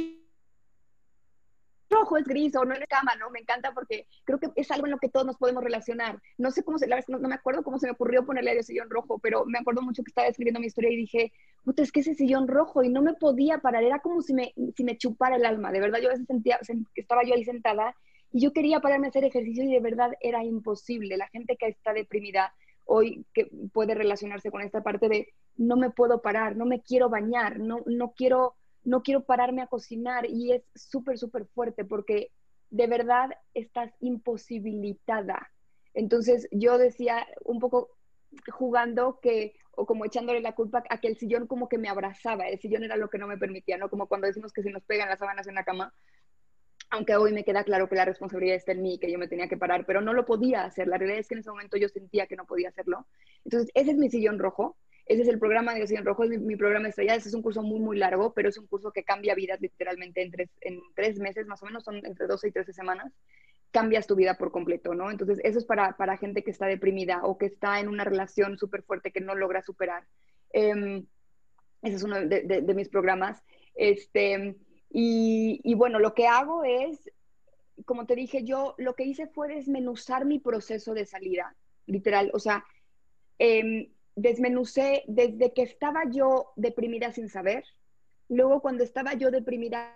[1.91, 3.31] rojo, es gris o no es cama, ¿no?
[3.31, 6.21] Me encanta porque creo que es algo en lo que todos nos podemos relacionar.
[6.37, 8.65] No sé cómo se, la no, no me acuerdo cómo se me ocurrió ponerle el
[8.65, 11.33] sillón rojo, pero me acuerdo mucho que estaba escribiendo mi historia y dije,
[11.65, 14.53] puta, es que ese sillón rojo y no me podía parar, era como si me,
[14.77, 16.59] si me chupara el alma, de verdad, yo a veces sentía,
[16.95, 17.95] estaba yo ahí sentada
[18.33, 21.17] y yo quería pararme a hacer ejercicio y de verdad era imposible.
[21.17, 25.91] La gente que está deprimida hoy que puede relacionarse con esta parte de no me
[25.91, 30.53] puedo parar, no me quiero bañar, no, no, quiero, no quiero pararme a cocinar y
[30.53, 32.31] es súper, súper fuerte porque
[32.71, 35.51] de verdad estás imposibilitada.
[35.95, 37.91] Entonces yo decía un poco
[38.51, 42.61] jugando que, o como echándole la culpa a que sillón como que me abrazaba, el
[42.61, 43.89] sillón era lo que no me permitía, ¿no?
[43.89, 45.93] Como cuando decimos que si nos pegan las sábanas en la cama,
[46.91, 49.49] aunque hoy me queda claro que la responsabilidad está en mí, que yo me tenía
[49.49, 50.89] que parar, pero no lo podía hacer.
[50.89, 53.07] La realidad es que en ese momento yo sentía que no podía hacerlo.
[53.45, 54.77] Entonces, ese es mi sillón rojo.
[55.05, 57.15] Ese es el programa de Sillón Rojo, es mi, programa estrella.
[57.15, 60.21] Ese es un curso muy, muy largo, pero es un curso que cambia vidas literalmente
[60.21, 63.11] en tres, en tres meses, más o menos, son entre 12 y 13 semanas.
[63.71, 65.11] Cambias tu vida por completo, ¿no?
[65.11, 68.59] Entonces, eso es para, para gente que está deprimida o que está en una relación
[68.59, 70.05] súper fuerte que no logra superar.
[70.53, 71.07] Em,
[71.81, 73.43] ese es uno de, de mis programas.
[73.75, 74.57] Este,
[74.91, 77.11] y, bueno, lo que hago es,
[77.85, 81.55] como te dije, yo lo que hice fue desmenuzar mi proceso de salida,
[81.87, 82.31] literal.
[82.33, 82.65] O sea,
[83.39, 87.65] eh, desmenucé desde que estaba yo deprimida sin saber,
[88.29, 89.95] luego cuando estaba yo deprimida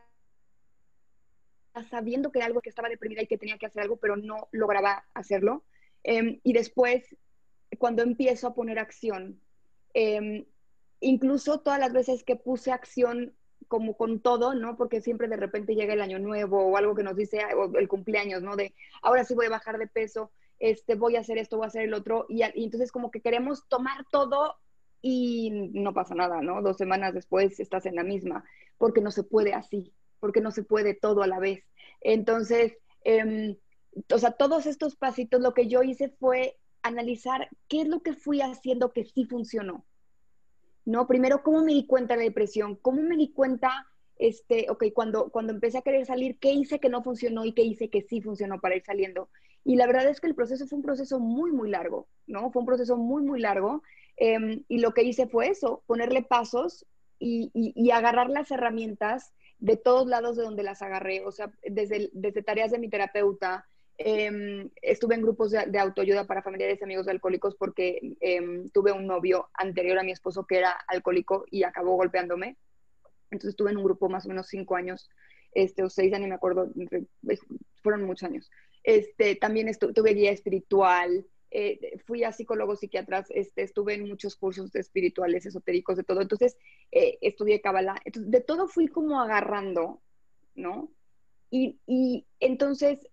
[1.89, 4.49] sabiendo que era algo que estaba deprimida y que tenía que hacer algo, pero no
[4.53, 5.65] lograba hacerlo.
[6.03, 7.17] Em, y después,
[7.79, 9.41] cuando empiezo a poner acción,
[9.95, 10.45] em,
[11.01, 13.35] incluso todas las veces que puse acción
[13.73, 14.77] como con todo, ¿no?
[14.77, 17.89] Porque siempre de repente llega el año nuevo o algo que nos dice, o el
[17.89, 18.55] cumpleaños, ¿no?
[18.55, 20.31] De ahora sí voy a bajar de peso.
[20.59, 23.67] este, voy a hacer esto, voy a hacer el otro, y, entonces como que queremos
[23.69, 24.57] tomar todo
[25.01, 26.61] y no pasa nada, ¿no?
[26.61, 28.45] Dos semanas después estás en la misma,
[28.77, 31.65] porque no se puede así, porque no se puede todo a la vez.
[32.03, 33.57] Entonces, eh,
[34.13, 38.13] o sea, todos estos pasitos, lo que yo hice fue analizar qué es lo que
[38.13, 39.87] fui haciendo que sí funcionó.
[40.85, 41.07] ¿No?
[41.07, 42.77] Primero, ¿cómo me di cuenta de la depresión?
[42.77, 46.89] ¿Cómo me di cuenta, este, ok, cuando, cuando empecé a querer salir, qué hice que
[46.89, 49.29] no funcionó y qué hice que sí funcionó para ir saliendo?
[49.65, 52.51] Y la verdad es que el proceso fue un proceso muy, muy largo, ¿no?
[52.51, 53.83] Fue un proceso muy, muy largo.
[54.17, 56.87] Em, y lo que hice fue eso, ponerle pasos
[57.19, 62.11] y, y, agarrar las herramientas de todos lados de donde las agarré, o sea, desde,
[62.13, 63.65] desde tareas de mi terapeuta,
[63.99, 68.91] Em, estuve en grupos de, autoayuda para familiares y amigos de alcohólicos porque em, tuve
[68.91, 72.57] un novio anterior a mi esposo que era alcohólico y acabó golpeándome.
[73.31, 75.09] Entonces estuve en un grupo más o menos cinco años,
[75.53, 76.71] este, o seis años, me acuerdo,
[77.83, 78.51] fueron muchos años.
[78.83, 84.75] Este, también tuve guía espiritual, eh, fui a psicólogos, psiquiatras, este, estuve en muchos cursos
[84.75, 86.23] espirituales, esotéricos, de todo.
[86.23, 86.57] Entonces,
[86.91, 87.97] eh, estudié Kabbalah.
[88.05, 90.03] Entonces, de todo fui como agarrando,
[90.55, 90.91] ¿no?
[91.51, 93.07] Y, y entonces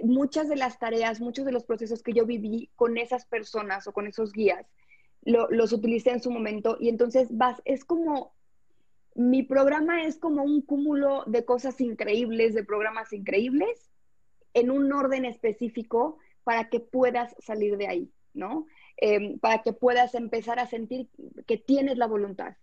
[0.00, 3.92] muchas de las tareas, muchos de los procesos que yo viví con esas personas o
[3.92, 4.66] con esos guías,
[5.22, 8.32] los utilicé en su momento y entonces vas, es como,
[9.14, 13.90] mi programa es como un cúmulo de cosas increíbles, de programas increíbles,
[14.54, 18.66] en un orden específico para que puedas salir de ahí, ¿no?
[18.96, 21.08] Em, para que puedas empezar a sentir
[21.46, 22.56] que tienes la voluntad,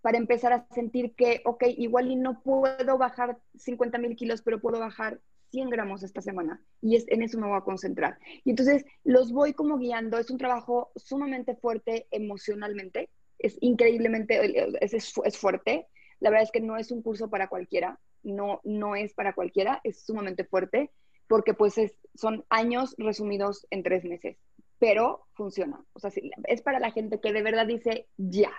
[0.00, 4.60] para empezar a sentir que, ok, igual y no puedo bajar 50 mil kilos, pero
[4.60, 5.20] puedo bajar
[5.54, 8.18] 100 gramos esta semana y es, en eso me voy a concentrar.
[8.44, 14.94] Y entonces los voy como guiando, es un trabajo sumamente fuerte emocionalmente, es increíblemente, es,
[14.94, 15.86] es, fuerte.
[16.18, 19.80] La verdad es que no es un curso para cualquiera, no, no es para cualquiera,
[19.84, 20.90] es sumamente fuerte
[21.28, 24.36] porque pues es, son años resumidos en tres meses,
[24.80, 25.84] pero funciona.
[25.92, 26.10] O sea,
[26.48, 28.52] es para la gente que de verdad dice, ya,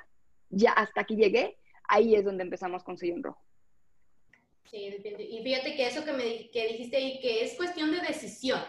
[0.50, 1.58] ya hasta aquí llegué,
[1.90, 3.45] ahí es donde empezamos con Sillón Rojo.
[4.70, 8.62] Sí, y fíjate que eso que, me, que dijiste ahí, que es cuestión de decisión.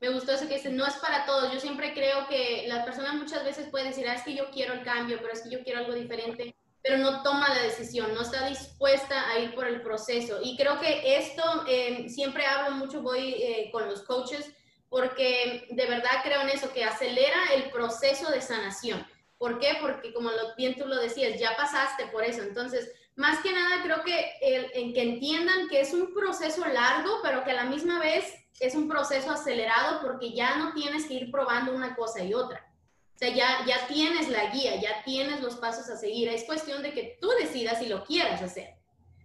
[0.00, 1.52] Me gustó eso que dice, no es para todos.
[1.52, 4.74] Yo siempre creo que las personas muchas veces pueden decir, ah, es que yo quiero
[4.74, 8.22] el cambio, pero es que yo quiero algo diferente, pero no toma la decisión, no
[8.22, 10.40] está dispuesta a ir por el proceso.
[10.42, 14.52] Y creo que esto, eh, siempre hablo mucho, voy eh, con los coaches,
[14.88, 19.06] porque de verdad creo en eso, que acelera el proceso de sanación.
[19.38, 19.78] ¿Por qué?
[19.80, 22.42] Porque como lo, bien tú lo decías, ya pasaste por eso.
[22.42, 24.32] Entonces, más que nada creo que
[24.74, 28.74] en que entiendan que es un proceso largo, pero que a la misma vez es
[28.74, 32.66] un proceso acelerado porque ya no tienes que ir probando una cosa y otra.
[33.14, 36.28] O sea, ya, ya tienes la guía, ya tienes los pasos a seguir.
[36.28, 38.74] Es cuestión de que tú decidas si lo quieras hacer.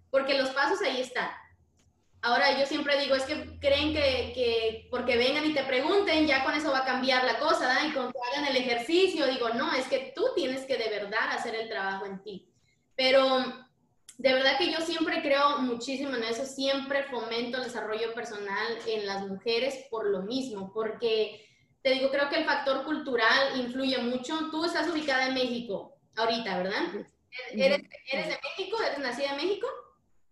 [0.09, 1.29] Porque los pasos ahí están.
[2.21, 6.45] Ahora, yo siempre digo, es que creen que, que porque vengan y te pregunten, ya
[6.45, 7.85] con eso va a cambiar la cosa, ¿da?
[7.85, 11.31] Y con que hagan el ejercicio, digo, no, es que tú tienes que de verdad
[11.31, 12.47] hacer el trabajo en ti.
[12.95, 13.43] Pero
[14.21, 19.07] de verdad que yo siempre creo muchísimo en eso, siempre fomento el desarrollo personal en
[19.07, 21.43] las mujeres por lo mismo, porque
[21.81, 24.51] te digo, creo que el factor cultural influye mucho.
[24.51, 26.83] Tú estás ubicada en México ahorita, ¿verdad?
[27.51, 28.77] ¿Eres, de México?
[28.85, 29.67] ¿Eres nacida en México?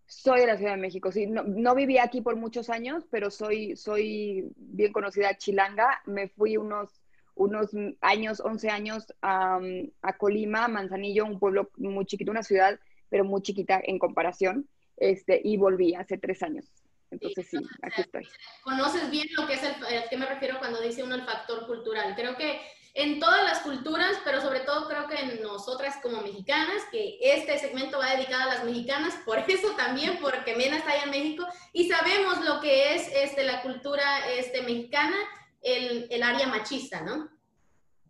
[0.06, 1.25] Soy de la Ciudad de México, sí.
[1.25, 5.99] No, no, viví aquí por muchos años, pero soy, soy bien conocida chilanga.
[6.06, 7.02] Me fui unos,
[7.34, 7.71] unos
[8.02, 9.60] años, 11 años a,
[10.04, 14.67] a Colima, Manzanillo, un pueblo muy chiquito, una ciudad pero muy chiquita en comparación,
[14.98, 16.65] este, y volví hace tres años.
[17.12, 18.28] Entonces sí, aquí estoy.
[18.63, 21.65] Conoces bien lo que es el, ¿a qué me refiero cuando dice uno el factor
[21.65, 22.13] cultural?
[22.15, 22.60] Creo que
[22.93, 27.58] en todas las culturas, pero sobre todo creo que en nosotras como mexicanas, que este
[27.58, 31.48] segmento va dedicado a las mexicanas, por eso también, porque Mena está allá en México,
[31.74, 35.15] y sabemos lo que es este, la cultura este, mexicana,
[35.62, 37.30] el, el área machista, ¿no?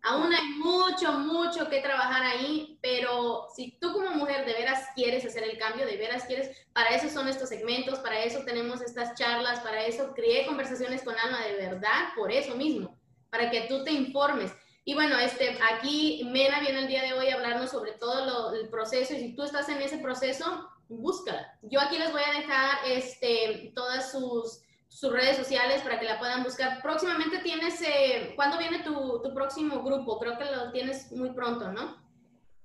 [0.02, 5.24] Aún hay mucho, mucho que trabajar ahí, pero si tú como mujer de veras quieres
[5.26, 9.14] hacer el cambio, de veras quieres, para eso son estos segmentos, para eso tenemos estas
[9.14, 13.84] charlas, para eso creé conversaciones con Alma de verdad, por eso mismo, para que tú
[13.84, 14.52] te informes.
[14.84, 18.68] Y bueno, este, aquí Mena viene el día de hoy a hablarnos sobre todo el
[18.70, 21.58] proceso y si tú estás en ese proceso, búscala.
[21.62, 26.18] Yo aquí les voy a dejar este, todas sus sus redes sociales para que la
[26.18, 26.82] puedan buscar.
[26.82, 30.18] Próximamente tienes, eh, ¿cuándo viene tu, tu, próximo grupo?
[30.18, 31.96] Creo que lo tienes muy pronto, ¿no?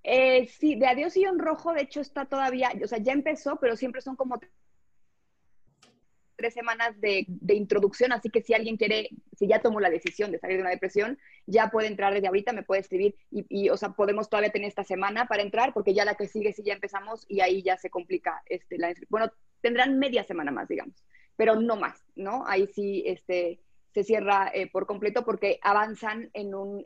[0.04, 3.76] Eh, sí, de Adiós Sillón Rojo, de hecho está todavía, o sea, ya empezó, pero
[3.76, 4.40] siempre son como
[6.36, 10.32] tres semanas de, de, introducción, así que si alguien quiere, si ya tomó la decisión
[10.32, 13.78] de salir de una depresión, ya puede entrar desde ahorita, me puede escribir y, o
[13.78, 16.74] sea, podemos todavía tener esta semana para entrar, porque ya la que sigue, sí ya
[16.74, 21.04] empezamos y ahí ya se complica este, la Bueno, tendrán media semana más, digamos
[21.36, 22.46] pero no más, ¿no?
[22.48, 23.60] Ahí sí, este,
[23.94, 26.84] se cierra eh, por completo porque avanzan en un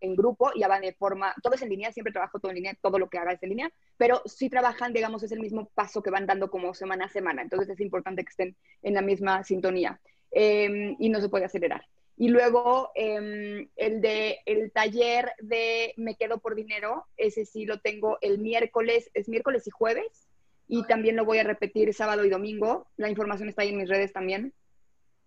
[0.00, 2.76] en grupo y van de forma, todo es en línea, siempre trabajo todo en línea,
[2.80, 6.02] todo lo que haga es en línea, pero si trabajan, digamos, es el mismo paso
[6.02, 9.44] que van dando como semana a semana, entonces es importante que estén en la misma
[9.44, 11.86] sintonía em, y no se puede acelerar.
[12.16, 17.80] Y luego em, el de el taller de Me Quedo por Dinero, ese sí lo
[17.80, 20.28] tengo el miércoles, es miércoles y jueves,
[20.72, 22.86] y también lo voy a repetir sábado y domingo.
[22.96, 24.54] La información está ahí en mis redes también.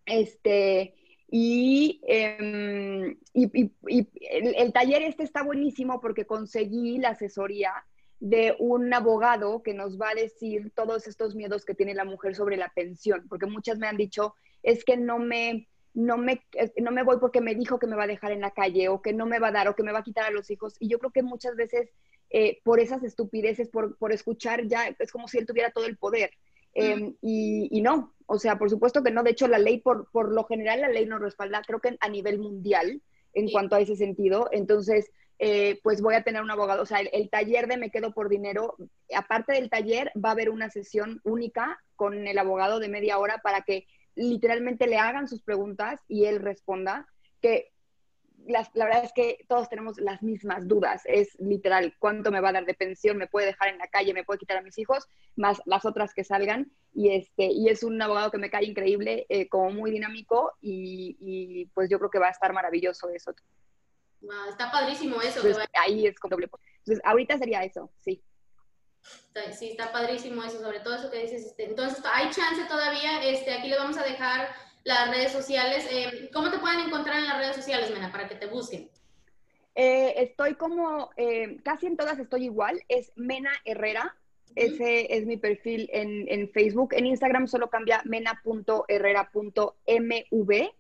[0.06, 0.96] Este,
[1.30, 7.74] y, em, el, taller este está buenísimo porque conseguí la asesoría
[8.22, 12.36] de un abogado que nos va a decir todos estos miedos que tiene la mujer
[12.36, 16.46] sobre la pensión, porque muchas me han dicho, es que no me, no me,
[16.78, 19.02] no me voy porque me dijo que me va a dejar en la calle o
[19.02, 20.78] que no me va a dar o que me va a quitar a los hijos.
[20.80, 21.90] Y yo creo que muchas veces
[22.36, 25.98] eh, por esas estupideces, por, por, escuchar, ya es como si él tuviera todo el
[25.98, 26.32] poder.
[26.74, 29.22] Em, y, no, o sea, por supuesto que no.
[29.22, 32.10] De hecho, la ley, por, por lo general, la ley nos respalda, creo que a
[32.10, 33.04] nivel mundial,
[33.34, 34.50] en cuanto a ese sentido.
[34.52, 36.82] Entonces, eh, pues voy a tener un abogado.
[36.82, 38.78] O sea, el, taller de Me Quedo por Dinero,
[39.16, 43.42] aparte del taller, va a haber una sesión única con el abogado de media hora
[43.44, 47.08] para que literalmente le hagan sus preguntas y él responda.
[47.42, 47.73] Que
[48.48, 51.02] la, verdad es que todos tenemos las mismas dudas.
[51.06, 53.18] Es literal, ¿cuánto me va a dar de pensión?
[53.18, 54.14] ¿Me puede dejar en la calle?
[54.14, 55.08] ¿Me puede quitar a mis hijos?
[55.36, 56.72] Más las otras que salgan.
[56.94, 61.66] Y, este, y es un abogado que me cae increíble, eh, como muy dinámico y,
[61.74, 63.34] pues yo creo que va a estar maravilloso eso.
[64.50, 65.42] está padrísimo eso.
[65.74, 66.50] ahí es doble.
[66.80, 68.22] Entonces, ahorita sería eso, sí.
[69.52, 71.46] Sí, está padrísimo eso, sobre todo eso que dices.
[71.46, 73.24] Este, entonces, hay chance todavía.
[73.24, 74.50] Este, aquí le vamos a dejar
[74.84, 75.88] las redes sociales.
[75.92, 78.90] Eh, ¿Cómo te pueden encontrar en las redes sociales, Mena, para que te busquen?
[79.76, 84.16] Eh, estoy como, eh, casi en todas estoy igual, es Mena Herrera,
[84.56, 86.94] ese es mi perfil en, en, Facebook.
[86.94, 90.74] En Instagram solo cambia mena.herrera.mv.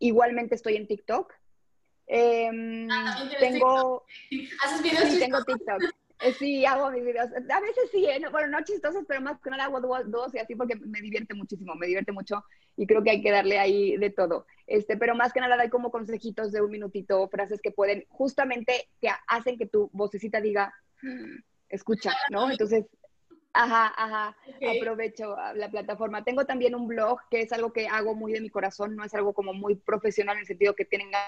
[0.00, 1.32] igualmente estoy en TikTok.
[2.10, 4.04] Ah, tengo,
[4.64, 5.10] ¿Haces videos?
[5.10, 5.80] Sí, tengo TikTok.
[6.38, 7.28] Sí, hago mis videos.
[7.30, 8.20] A veces sí, ¿eh?
[8.32, 11.76] bueno, no chistosos, pero más que nada hago dos, y así porque me divierte muchísimo,
[11.76, 12.42] me divierte mucho
[12.76, 14.46] y creo que hay que darle ahí de todo.
[14.66, 18.88] Este, pero más que nada hay como consejitos de un minutito, frases que pueden, justamente
[19.00, 22.50] que hacen que tu vocecita diga, mm, escucha, ¿no?
[22.50, 22.84] Entonces,
[23.52, 24.36] ajá, ajá,
[24.76, 26.24] aprovecho la plataforma.
[26.24, 29.14] Tengo también un blog que es algo que hago muy de mi corazón, no es
[29.14, 31.18] algo como muy profesional en el sentido que tenga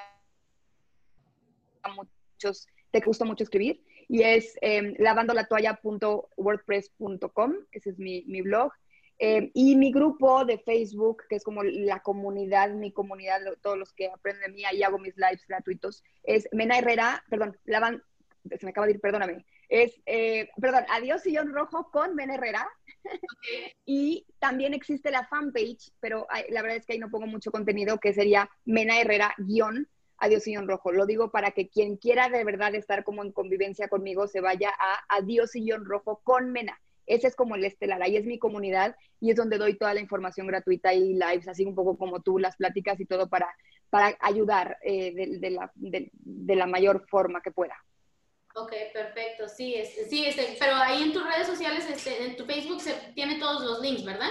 [1.95, 8.73] muchos, te gusta mucho escribir y es eh, lavandolatoalla.wordpress.com, ese es mi, mi blog.
[9.19, 13.93] Em, y mi grupo de Facebook, que es como la comunidad, mi comunidad, todos los
[13.93, 18.03] que aprenden de mí, ahí hago mis lives gratuitos, es Mena Herrera, perdón, Lavan,
[18.49, 22.69] se me acaba de ir, perdóname, es, eh, perdón, Adiós Sillón Rojo con Mena Herrera.
[23.85, 27.99] y también existe la fanpage, pero la verdad es que ahí no pongo mucho contenido,
[27.99, 29.89] que sería Mena Herrera guion
[30.19, 30.91] Adiós Sillón Rojo.
[30.91, 34.71] Lo digo para que quien quiera de verdad estar como en convivencia conmigo se vaya
[34.71, 36.81] a Adiós Sillón Rojo con Mena.
[37.09, 40.01] Ese es como el estelar, ahí es mi comunidad y es donde doy toda la
[40.01, 43.49] información gratuita y lives, así un poco como tú, las pláticas y todo para,
[43.91, 47.75] para ayudar eh, de, la, de, la, mayor forma que pueda.
[48.55, 49.75] Ok, perfecto, sí,
[50.09, 53.65] sí este, pero ahí en tus redes sociales, este, en tu Facebook se tiene todos
[53.65, 54.31] los links, ¿verdad?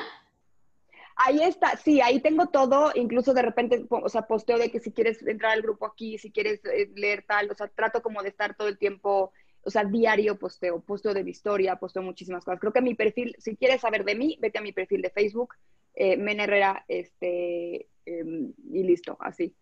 [1.20, 4.92] Ahí está, sí, ahí tengo todo, incluso de repente, o sea, posteo de que si
[4.92, 8.30] quieres entrar al grupo aquí, si quieres eh, leer tal, o sea, trato como de
[8.30, 9.34] estar todo el tiempo,
[9.68, 12.60] o sea, diario posteo, posteo de mi historia, posteo muchísimas cosas.
[12.60, 15.56] Creo que mi perfil, si quieres saber de mí, vete a mi perfil de Facebook,
[15.94, 19.54] eh, Men Herrera, este, em, y listo, así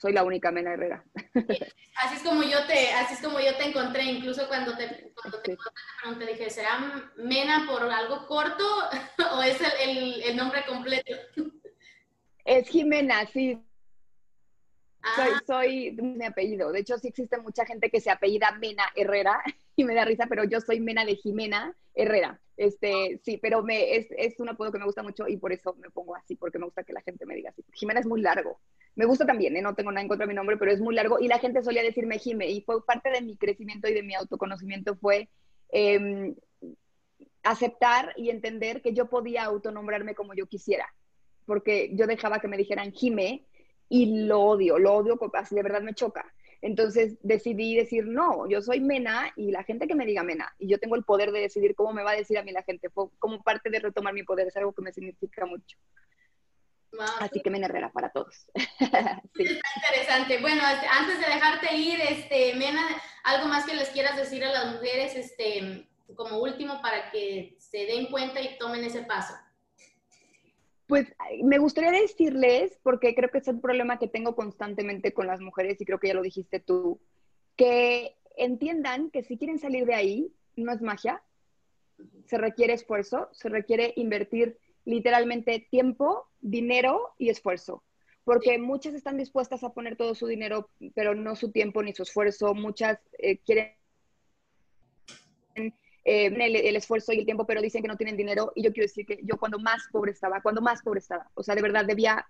[0.00, 1.04] soy la única Mena Herrera.
[2.02, 5.42] Así es como yo te, así es como yo te encontré, incluso cuando te, cuando
[5.42, 5.58] te,
[6.00, 8.64] pregunté, dije, ¿será Mena por algo corto
[9.36, 11.14] o es el, el, nombre completo?
[12.46, 13.58] Es Jimena, sí.
[15.16, 15.42] Soy, ah.
[15.46, 16.72] soy mi apellido.
[16.72, 19.42] De hecho, sí existe mucha gente que se apellida Mena Herrera
[19.76, 22.40] y me da risa, pero yo soy Mena de Jimena Herrera.
[22.56, 25.74] Este, sí, pero me, es, es un apodo que me gusta mucho y por eso
[25.80, 27.64] me pongo así, porque me gusta que la gente me diga así.
[27.72, 28.60] Jimena es muy largo.
[28.96, 29.62] Me gusta también, ¿eh?
[29.62, 31.62] no tengo nada en contra de mi nombre, pero es muy largo y la gente
[31.62, 35.28] solía decirme Jime y fue parte de mi crecimiento y de mi autoconocimiento fue
[35.70, 36.34] em,
[37.42, 40.92] aceptar y entender que yo podía autonombrarme como yo quisiera,
[41.46, 43.46] porque yo dejaba que me dijeran Jime
[43.90, 46.32] y lo odio, lo odio, así de verdad me choca.
[46.62, 50.68] Entonces decidí decir, no, yo soy Mena y la gente que me diga Mena, y
[50.68, 52.88] yo tengo el poder de decidir cómo me va a decir a mí la gente,
[52.88, 55.76] fue como parte de retomar mi poder, es algo que me significa mucho.
[57.18, 58.46] Así que Mena Herrera para todos.
[58.54, 59.44] sí.
[59.44, 60.38] Está interesante.
[60.40, 62.82] Bueno, este, antes de dejarte ir, este, Mena,
[63.24, 67.86] algo más que les quieras decir a las mujeres, este, como último, para que se
[67.86, 69.34] den cuenta y tomen ese paso.
[70.90, 71.06] Pues
[71.44, 75.80] me gustaría decirles, porque creo que es un problema que tengo constantemente con las mujeres
[75.80, 77.00] y creo que ya lo dijiste tú,
[77.54, 81.22] que entiendan que si quieren salir de ahí, no es magia,
[82.26, 87.84] se requiere esfuerzo, se requiere invertir literalmente tiempo, dinero y esfuerzo.
[88.24, 92.02] Porque muchas están dispuestas a poner todo su dinero, pero no su tiempo ni su
[92.02, 92.52] esfuerzo.
[92.52, 93.74] Muchas eh, quieren
[96.04, 98.52] eh, el, esfuerzo y el tiempo, pero dicen que no tienen dinero.
[98.54, 101.42] Y yo quiero decir que yo cuando más pobre estaba, cuando más pobre estaba, o
[101.42, 102.26] sea, de verdad debía,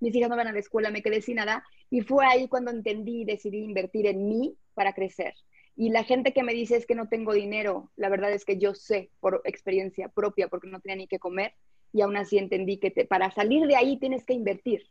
[0.00, 1.64] mis hijas no van a la escuela, me quedé sin nada.
[1.90, 5.34] Y fue ahí cuando entendí y decidí invertir en mí para crecer.
[5.76, 8.58] Y la gente que me dice es que no tengo dinero, la verdad es que
[8.58, 11.54] yo sé por experiencia propia, porque no tenía ni que comer,
[11.92, 14.86] y aún así entendí que para salir de ahí tienes que invertir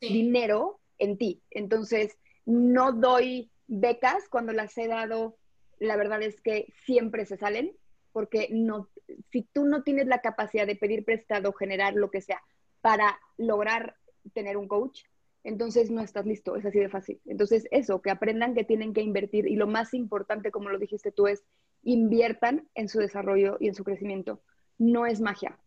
[0.00, 1.42] dinero en ti.
[1.50, 2.16] Entonces,
[2.46, 5.36] no doy becas cuando las he dado,
[5.80, 7.72] la verdad es que siempre se salen,
[8.12, 8.88] porque no,
[9.30, 12.40] si tú no tienes la capacidad de pedir prestado, generar lo que sea,
[12.80, 13.96] para lograr
[14.32, 15.02] tener un coach,
[15.42, 17.20] entonces no estás listo, es así de fácil.
[17.26, 21.12] Entonces eso, que aprendan que tienen que invertir y lo más importante, como lo dijiste
[21.12, 21.44] tú, es
[21.82, 24.42] inviertan en su desarrollo y en su crecimiento.
[24.76, 25.58] No es magia,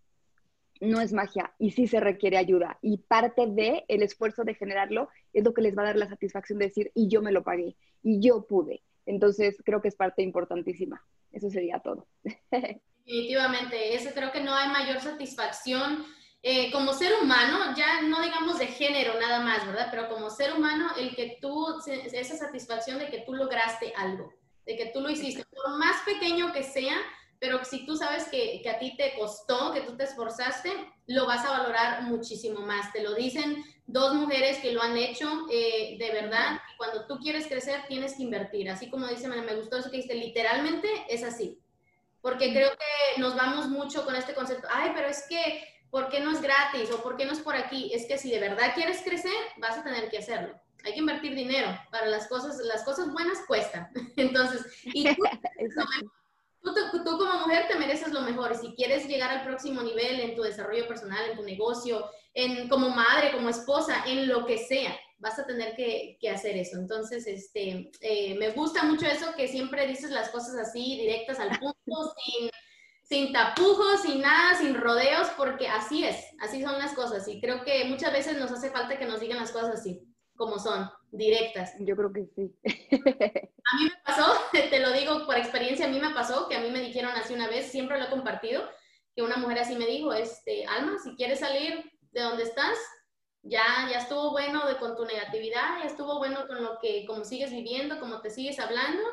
[0.80, 5.10] no es magia y sí se requiere ayuda y parte de el esfuerzo de generarlo
[5.32, 7.44] es lo que les va a dar la satisfacción de decir y yo me lo
[7.44, 8.84] pagué y yo pude.
[9.06, 11.06] Entonces creo que es parte importantísima.
[11.32, 12.08] Eso sería todo.
[13.06, 16.06] Definitivamente, eso creo que no hay mayor satisfacción
[16.46, 19.88] eh, como ser humano, ya no digamos de género nada más, ¿verdad?
[19.90, 24.34] Pero como ser humano, el que tú, esa satisfacción de que tú lograste algo,
[24.66, 26.98] de que tú lo hiciste, por más pequeño que sea,
[27.40, 30.70] pero si tú sabes que, que, a ti te costó, que tú te esforzaste,
[31.08, 32.92] lo vas a valorar muchísimo más.
[32.92, 36.60] Te lo dicen dos mujeres que lo han hecho eh, de verdad.
[36.78, 38.70] Cuando tú quieres crecer, tienes que invertir.
[38.70, 41.60] Así como dice, me, gustó eso que dijiste, literalmente es así.
[42.22, 46.22] Porque creo que nos vamos mucho con este concepto, ay, pero es que ¿por qué
[46.22, 47.92] no es gratis o por qué no es por aquí?
[47.94, 50.60] Es que si de verdad quieres crecer, vas a tener que hacerlo.
[50.84, 53.90] Hay que invertir dinero para las cosas, las cosas buenas cuestan.
[54.16, 55.24] Entonces, y tú,
[57.04, 60.36] tú, como mujer te mereces lo mejor y si quieres llegar al próximo nivel en
[60.36, 64.96] tu desarrollo personal, en tu negocio, en, como madre, como esposa, en lo que sea,
[65.18, 66.78] vas a tener que, que hacer eso.
[66.78, 71.58] Entonces, este, eh, me gusta mucho eso que siempre dices las cosas así, directas al
[71.60, 72.50] punto, sin
[73.04, 77.28] sin tapujos, sin nada, sin rodeos, porque así es, así son las cosas.
[77.28, 80.02] Y creo que muchas veces nos hace falta que nos digan las cosas así,
[80.36, 81.74] como son, directas.
[81.80, 82.56] Yo creo que sí.
[82.66, 86.62] A mí me pasó, te lo digo por experiencia, a mí me pasó que a
[86.62, 88.68] mí me dijeron así una vez, siempre lo he compartido,
[89.16, 92.78] que una mujer así me dijo, este, Alma, si quieres salir de donde estás,
[93.42, 97.26] ya, ya estuvo bueno de, con tu negatividad, ya estuvo bueno con lo que, como
[97.26, 99.04] sigues viviendo, como te sigues hablando,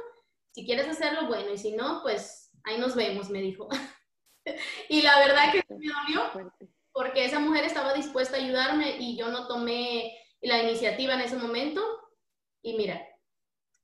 [0.52, 3.68] si quieres hacerlo, bueno, y si no, pues ahí nos vemos, me dijo.
[4.88, 6.52] y la verdad que me dolió
[6.92, 11.36] porque esa mujer estaba dispuesta a ayudarme y yo no tomé la iniciativa en ese
[11.36, 11.82] momento.
[12.62, 13.00] Y mira,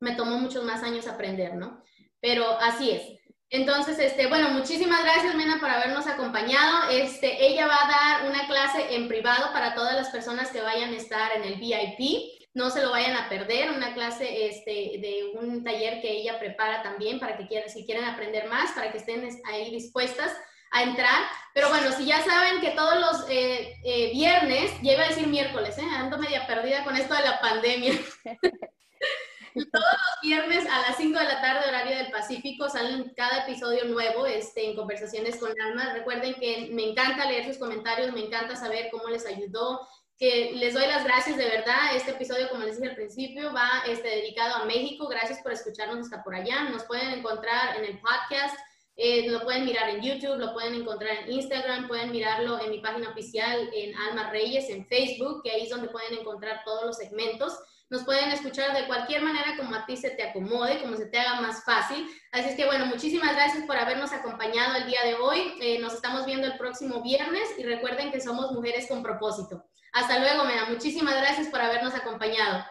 [0.00, 1.82] me tomó muchos más años aprender, ¿no?
[2.20, 3.15] Pero así es.
[3.50, 6.90] Entonces, este, bueno, muchísimas gracias, Mena, por habernos acompañado.
[6.90, 10.92] Este, ella va a dar una clase en privado para todas las personas que vayan
[10.92, 15.32] a estar en el VIP no se lo vayan a perder, una clase este, de
[15.38, 18.96] un taller que ella prepara también para que quieran, si quieren aprender más, para que
[18.96, 20.34] estén ahí dispuestas
[20.70, 21.20] a entrar.
[21.52, 25.76] Pero bueno, si ya saben que todos los eh, eh, viernes, ya a decir miércoles,
[25.76, 25.84] ¿eh?
[25.98, 27.92] ando media perdida con esto de la pandemia.
[29.64, 33.84] todos los viernes a las 5 de la tarde, horario del Pacífico, salen cada episodio
[33.86, 35.94] nuevo este, en Conversaciones con Alma.
[35.94, 39.88] Recuerden que me encanta leer sus comentarios, me encanta saber cómo les ayudó,
[40.18, 41.94] que les doy las gracias de verdad.
[41.94, 45.08] Este episodio, como les dije al principio, va este, dedicado a México.
[45.08, 46.64] Gracias por escucharnos hasta por allá.
[46.64, 48.56] Nos pueden encontrar en el podcast,
[48.96, 52.80] eh, lo pueden mirar en YouTube, lo pueden encontrar en Instagram, pueden mirarlo en mi
[52.80, 56.96] página oficial en Alma Reyes, en Facebook, que ahí es donde pueden encontrar todos los
[56.96, 57.58] segmentos.
[57.88, 61.18] Nos pueden escuchar de cualquier manera como a ti se te acomode, como se te
[61.18, 62.06] haga más fácil.
[62.32, 65.54] Así es que bueno, muchísimas gracias por habernos acompañado el día de hoy.
[65.60, 69.64] Eh, nos estamos viendo el próximo viernes y recuerden que somos mujeres con propósito.
[69.92, 70.66] Hasta luego, Mena.
[70.68, 72.64] Muchísimas gracias por habernos acompañado.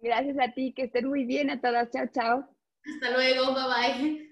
[0.00, 1.90] Gracias a ti, que estén muy bien a todas.
[1.90, 2.56] Chao, chao.
[2.84, 4.31] Hasta luego, bye bye.